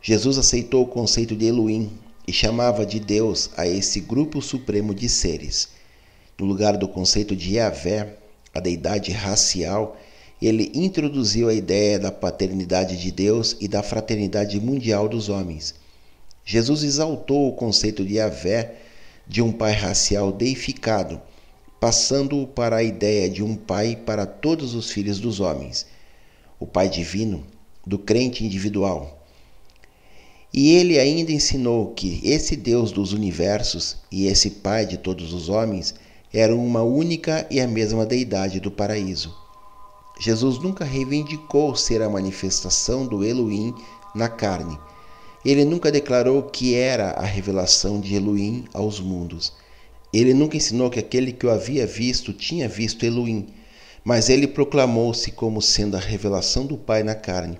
Jesus 0.00 0.36
aceitou 0.36 0.82
o 0.82 0.88
conceito 0.88 1.36
de 1.36 1.46
Elohim 1.46 1.92
e 2.26 2.32
chamava 2.32 2.84
de 2.84 2.98
Deus 2.98 3.50
a 3.56 3.68
esse 3.68 4.00
grupo 4.00 4.42
supremo 4.42 4.92
de 4.92 5.08
seres. 5.08 5.68
No 6.36 6.44
lugar 6.44 6.76
do 6.76 6.88
conceito 6.88 7.36
de 7.36 7.54
Yahvé, 7.54 8.16
a 8.54 8.60
deidade 8.60 9.12
racial, 9.12 9.96
ele 10.40 10.70
introduziu 10.74 11.48
a 11.48 11.54
ideia 11.54 11.98
da 11.98 12.10
paternidade 12.10 13.00
de 13.00 13.10
Deus 13.10 13.56
e 13.60 13.68
da 13.68 13.82
fraternidade 13.82 14.60
mundial 14.60 15.08
dos 15.08 15.28
homens. 15.28 15.74
Jesus 16.44 16.82
exaltou 16.82 17.48
o 17.48 17.52
conceito 17.52 18.04
de 18.04 18.14
Yahvé 18.14 18.76
de 19.26 19.40
um 19.40 19.52
pai 19.52 19.72
racial 19.72 20.32
deificado, 20.32 21.20
passando-o 21.78 22.46
para 22.46 22.76
a 22.76 22.82
ideia 22.82 23.30
de 23.30 23.42
um 23.42 23.54
pai 23.54 23.96
para 23.96 24.26
todos 24.26 24.74
os 24.74 24.90
filhos 24.90 25.20
dos 25.20 25.38
homens, 25.40 25.86
o 26.58 26.66
pai 26.66 26.88
divino 26.88 27.44
do 27.86 27.98
crente 27.98 28.44
individual. 28.44 29.22
E 30.52 30.72
ele 30.72 30.98
ainda 30.98 31.32
ensinou 31.32 31.92
que 31.92 32.20
esse 32.22 32.56
Deus 32.56 32.92
dos 32.92 33.12
universos 33.12 33.96
e 34.10 34.26
esse 34.26 34.50
Pai 34.50 34.84
de 34.84 34.98
todos 34.98 35.32
os 35.32 35.48
homens 35.48 35.94
eram 36.32 36.64
uma 36.64 36.82
única 36.82 37.46
e 37.50 37.60
a 37.60 37.68
mesma 37.68 38.06
deidade 38.06 38.60
do 38.60 38.70
paraíso. 38.70 39.34
Jesus 40.18 40.58
nunca 40.58 40.84
reivindicou 40.84 41.74
ser 41.74 42.02
a 42.02 42.08
manifestação 42.08 43.06
do 43.06 43.24
Elohim 43.24 43.74
na 44.14 44.28
carne, 44.28 44.78
ele 45.44 45.64
nunca 45.64 45.90
declarou 45.90 46.44
que 46.44 46.76
era 46.76 47.10
a 47.10 47.24
revelação 47.24 48.00
de 48.00 48.14
Elohim 48.14 48.64
aos 48.72 49.00
mundos. 49.00 49.52
Ele 50.12 50.32
nunca 50.32 50.56
ensinou 50.56 50.88
que 50.88 51.00
aquele 51.00 51.32
que 51.32 51.44
o 51.44 51.50
havia 51.50 51.84
visto 51.84 52.32
tinha 52.32 52.68
visto 52.68 53.04
Elohim, 53.04 53.48
mas 54.04 54.28
ele 54.28 54.46
proclamou-se 54.46 55.32
como 55.32 55.60
sendo 55.60 55.96
a 55.96 56.00
revelação 56.00 56.64
do 56.64 56.78
Pai 56.78 57.02
na 57.02 57.16
carne, 57.16 57.58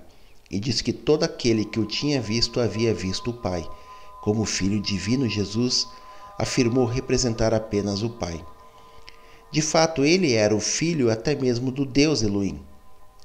e 0.49 0.59
disse 0.59 0.81
que 0.81 0.93
todo 0.93 1.23
aquele 1.23 1.65
que 1.65 1.79
o 1.79 1.85
tinha 1.85 2.21
visto 2.21 2.61
havia 2.61 2.93
visto 2.93 3.31
o 3.31 3.33
Pai. 3.33 3.67
Como 4.21 4.43
o 4.43 4.45
Filho 4.45 4.81
divino 4.81 5.27
Jesus 5.27 5.85
afirmou 6.39 6.85
representar 6.85 7.53
apenas 7.53 8.01
o 8.01 8.09
Pai. 8.09 8.41
De 9.53 9.61
fato, 9.61 10.03
ele 10.03 10.33
era 10.33 10.55
o 10.55 10.59
filho 10.59 11.11
até 11.11 11.35
mesmo 11.35 11.69
do 11.69 11.85
Deus 11.85 12.23
Elohim. 12.23 12.59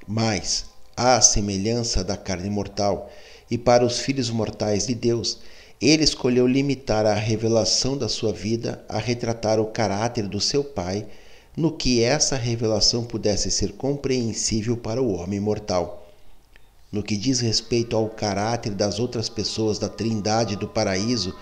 Mas, 0.07 0.67
à 0.95 1.19
semelhança 1.21 2.03
da 2.03 2.15
carne 2.15 2.51
mortal, 2.51 3.09
e 3.49 3.57
para 3.57 3.83
os 3.83 3.97
filhos 3.97 4.29
mortais 4.29 4.85
de 4.85 4.93
Deus, 4.93 5.39
ele 5.81 6.03
escolheu 6.03 6.45
limitar 6.45 7.03
a 7.03 7.15
revelação 7.15 7.97
da 7.97 8.07
sua 8.07 8.31
vida 8.31 8.85
a 8.87 8.99
retratar 8.99 9.59
o 9.59 9.71
caráter 9.71 10.27
do 10.27 10.39
seu 10.39 10.63
Pai, 10.63 11.07
no 11.57 11.71
que 11.71 12.03
essa 12.03 12.35
revelação 12.35 13.03
pudesse 13.03 13.49
ser 13.49 13.71
compreensível 13.71 14.77
para 14.77 15.01
o 15.01 15.11
homem 15.11 15.39
mortal. 15.39 16.11
No 16.91 17.01
que 17.01 17.17
diz 17.17 17.39
respeito 17.39 17.95
ao 17.95 18.07
caráter 18.07 18.75
das 18.75 18.99
outras 18.99 19.29
pessoas 19.29 19.79
da 19.79 19.89
Trindade 19.89 20.55
do 20.55 20.67
paraíso, 20.67 21.35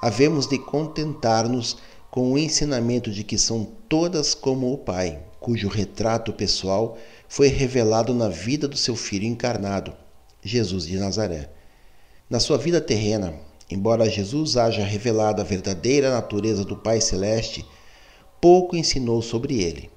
havemos 0.00 0.46
de 0.46 0.58
contentar-nos 0.58 1.76
com 2.14 2.32
o 2.32 2.38
ensinamento 2.38 3.10
de 3.10 3.24
que 3.24 3.36
são 3.36 3.66
todas 3.88 4.34
como 4.34 4.72
o 4.72 4.78
Pai, 4.78 5.20
cujo 5.40 5.66
retrato 5.66 6.32
pessoal 6.32 6.96
foi 7.28 7.48
revelado 7.48 8.14
na 8.14 8.28
vida 8.28 8.68
do 8.68 8.76
seu 8.76 8.94
Filho 8.94 9.24
encarnado 9.24 9.92
Jesus 10.40 10.86
de 10.86 10.96
Nazaré. 10.96 11.50
Na 12.30 12.38
sua 12.38 12.56
vida 12.56 12.80
terrena, 12.80 13.34
embora 13.68 14.08
Jesus 14.08 14.56
haja 14.56 14.84
revelado 14.84 15.40
a 15.40 15.44
verdadeira 15.44 16.08
natureza 16.12 16.64
do 16.64 16.76
Pai 16.76 17.00
Celeste, 17.00 17.66
pouco 18.40 18.76
ensinou 18.76 19.20
sobre 19.20 19.60
ele. 19.60 19.90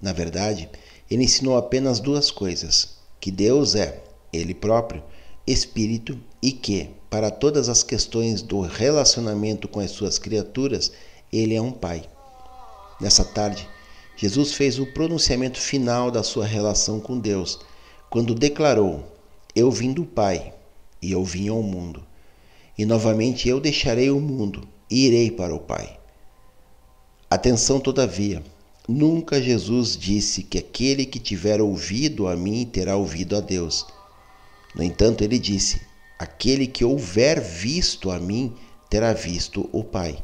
Na 0.00 0.14
verdade, 0.14 0.70
ele 1.10 1.24
ensinou 1.24 1.58
apenas 1.58 2.00
duas 2.00 2.30
coisas: 2.30 2.96
que 3.20 3.30
Deus 3.30 3.74
é, 3.74 4.02
Ele 4.32 4.54
próprio, 4.54 5.02
Espírito 5.46 6.18
e 6.40 6.50
que, 6.50 6.88
para 7.10 7.30
todas 7.30 7.68
as 7.68 7.82
questões 7.82 8.40
do 8.40 8.62
relacionamento 8.62 9.68
com 9.68 9.80
as 9.80 9.90
suas 9.90 10.18
criaturas, 10.18 10.92
Ele 11.32 11.54
é 11.54 11.62
um 11.62 11.72
Pai. 11.72 12.04
Nessa 13.00 13.24
tarde, 13.24 13.68
Jesus 14.16 14.52
fez 14.54 14.78
o 14.78 14.86
pronunciamento 14.86 15.60
final 15.60 16.10
da 16.10 16.22
sua 16.22 16.46
relação 16.46 16.98
com 17.00 17.18
Deus, 17.18 17.60
quando 18.10 18.34
declarou 18.34 19.04
eu 19.54 19.70
vim 19.72 19.92
do 19.92 20.04
Pai, 20.04 20.54
e 21.02 21.10
eu 21.10 21.24
vim 21.24 21.48
ao 21.48 21.62
mundo. 21.62 22.04
E 22.76 22.84
novamente 22.84 23.48
eu 23.48 23.58
deixarei 23.58 24.08
o 24.08 24.20
mundo 24.20 24.68
e 24.88 25.06
irei 25.06 25.30
para 25.32 25.54
o 25.54 25.58
Pai. 25.58 25.98
Atenção, 27.28 27.80
todavia, 27.80 28.42
nunca 28.86 29.42
Jesus 29.42 29.96
disse 29.96 30.44
que 30.44 30.58
aquele 30.58 31.04
que 31.04 31.18
tiver 31.18 31.60
ouvido 31.60 32.28
a 32.28 32.36
mim 32.36 32.64
terá 32.64 32.96
ouvido 32.96 33.36
a 33.36 33.40
Deus. 33.40 33.84
No 34.74 34.82
entanto, 34.82 35.24
ele 35.24 35.40
disse: 35.40 35.80
aquele 36.18 36.66
que 36.66 36.84
houver 36.84 37.40
visto 37.40 38.12
a 38.12 38.18
mim 38.20 38.54
terá 38.88 39.12
visto 39.12 39.68
o 39.72 39.82
Pai. 39.82 40.22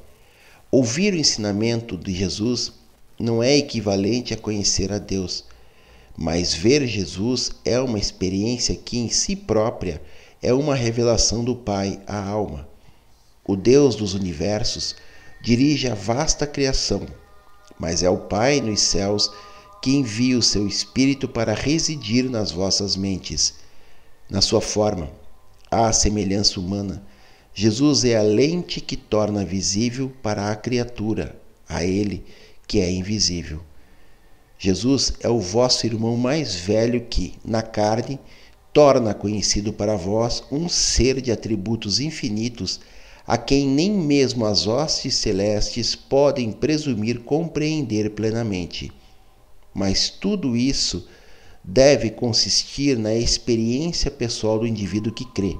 Ouvir 0.77 1.15
o 1.15 1.17
ensinamento 1.17 1.97
de 1.97 2.13
Jesus 2.13 2.73
não 3.19 3.43
é 3.43 3.57
equivalente 3.57 4.35
a 4.35 4.37
conhecer 4.37 4.93
a 4.93 4.99
Deus 4.99 5.45
mas 6.17 6.55
ver 6.55 6.87
Jesus 6.87 7.51
é 7.65 7.81
uma 7.81 7.99
experiência 7.99 8.75
que 8.77 8.99
em 8.99 9.09
si 9.09 9.35
própria 9.35 10.01
é 10.41 10.53
uma 10.53 10.75
revelação 10.75 11.45
do 11.45 11.57
Pai 11.57 12.01
à 12.07 12.29
alma. 12.29 12.69
O 13.45 13.57
Deus 13.57 13.97
dos 13.97 14.15
universos 14.15 14.95
dirige 15.43 15.89
a 15.89 15.95
vasta 15.95 16.47
criação, 16.47 17.07
mas 17.79 18.03
é 18.03 18.09
o 18.09 18.17
Pai 18.19 18.61
nos 18.61 18.81
céus 18.81 19.31
que 19.83 19.91
envia 19.91 20.39
o 20.39 20.43
seu 20.43 20.67
Espírito 20.67 21.29
para 21.29 21.53
residir 21.53 22.31
nas 22.31 22.53
vossas 22.53 22.97
mentes. 22.97 23.55
Na 24.31 24.41
sua 24.41 24.61
forma, 24.61 25.11
à 25.71 25.93
semelhança 25.93 26.61
humana, 26.61 27.05
Jesus 27.57 28.05
é 28.05 28.17
a 28.17 28.23
lente 28.23 28.81
que 28.81 28.97
torna 28.97 29.45
visível 29.45 30.11
para 30.20 30.51
a 30.51 30.57
criatura, 30.57 31.41
a 31.68 31.85
Ele 31.85 32.24
que 32.66 32.81
é 32.81 32.91
invisível. 32.91 33.61
Jesus 34.59 35.12
é 35.20 35.28
o 35.28 35.39
vosso 35.39 35.87
irmão 35.87 36.16
mais 36.16 36.57
velho 36.57 37.07
que, 37.09 37.35
na 37.45 37.62
carne, 37.62 38.18
torna 38.72 39.14
conhecido 39.14 39.72
para 39.72 39.95
vós 39.95 40.43
um 40.51 40.68
ser 40.68 41.20
de 41.20 41.31
atributos 41.31 42.01
infinitos, 42.01 42.81
a 43.24 43.39
quem 43.39 43.68
nem 43.68 43.93
mesmo 43.93 44.45
as 44.47 44.66
hostes 44.66 45.14
celestes 45.14 45.95
podem 45.95 46.51
presumir 46.51 47.20
compreender 47.20 48.11
plenamente. 48.11 48.91
Mas 49.72 50.11
tudo 50.11 50.57
isso 50.57 51.07
deve 51.62 52.11
consistir 52.11 52.99
na 52.99 53.14
experiência 53.14 54.11
pessoal 54.11 54.59
do 54.59 54.66
indivíduo 54.66 55.12
que 55.12 55.24
crê. 55.24 55.57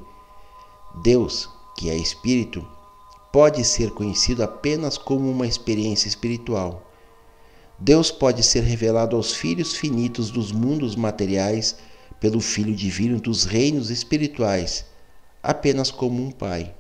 Deus, 1.03 1.49
que 1.77 1.91
é 1.91 1.97
espírito, 1.97 2.67
pode 3.33 3.65
ser 3.65 3.91
conhecido 3.91 4.43
apenas 4.43 4.97
como 4.97 5.31
uma 5.31 5.47
experiência 5.47 6.09
espiritual. 6.09 6.91
Deus 7.79 8.11
pode 8.11 8.43
ser 8.43 8.63
revelado 8.63 9.17
aos 9.17 9.33
filhos 9.35 9.75
finitos 9.75 10.31
dos 10.31 10.53
mundos 10.53 10.95
materiais 10.95 11.77
pelo 12.21 12.41
Filho 12.41 12.75
divino 12.75 13.21
dos 13.21 13.45
reinos 13.45 13.91
espirituais, 13.91 14.87
apenas 15.43 15.91
como 15.91 16.23
um 16.23 16.31
pai. 16.31 16.75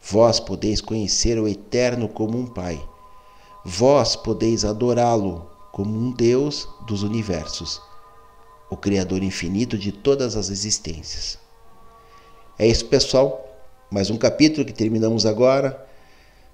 Vós 0.00 0.38
podeis 0.38 0.80
conhecer 0.80 1.38
o 1.38 1.48
Eterno 1.48 2.08
como 2.08 2.38
um 2.38 2.46
pai. 2.46 2.82
Vós 3.64 4.14
podeis 4.14 4.64
adorá-lo 4.64 5.50
como 5.72 5.98
um 5.98 6.12
Deus 6.12 6.68
dos 6.86 7.02
universos, 7.02 7.80
o 8.70 8.76
Criador 8.76 9.22
infinito 9.22 9.76
de 9.76 9.90
todas 9.90 10.36
as 10.36 10.50
existências. 10.50 11.38
É 12.58 12.66
isso, 12.66 12.84
pessoal. 12.86 13.53
Mais 13.90 14.10
um 14.10 14.16
capítulo 14.16 14.64
que 14.64 14.72
terminamos 14.72 15.26
agora. 15.26 15.86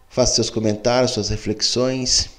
Faça 0.08 0.34
seus 0.34 0.50
comentários, 0.50 1.12
suas 1.12 1.28
reflexões. 1.28 2.30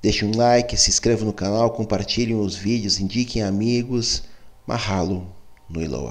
Deixe 0.00 0.24
um 0.24 0.34
like, 0.34 0.76
se 0.76 0.90
inscreva 0.90 1.24
no 1.24 1.32
canal, 1.32 1.70
compartilhem 1.72 2.38
os 2.38 2.56
vídeos, 2.56 2.98
indiquem 2.98 3.42
amigos. 3.42 4.22
Mahalo 4.66 5.26
no 5.68 5.82
Iloa. 5.82 6.06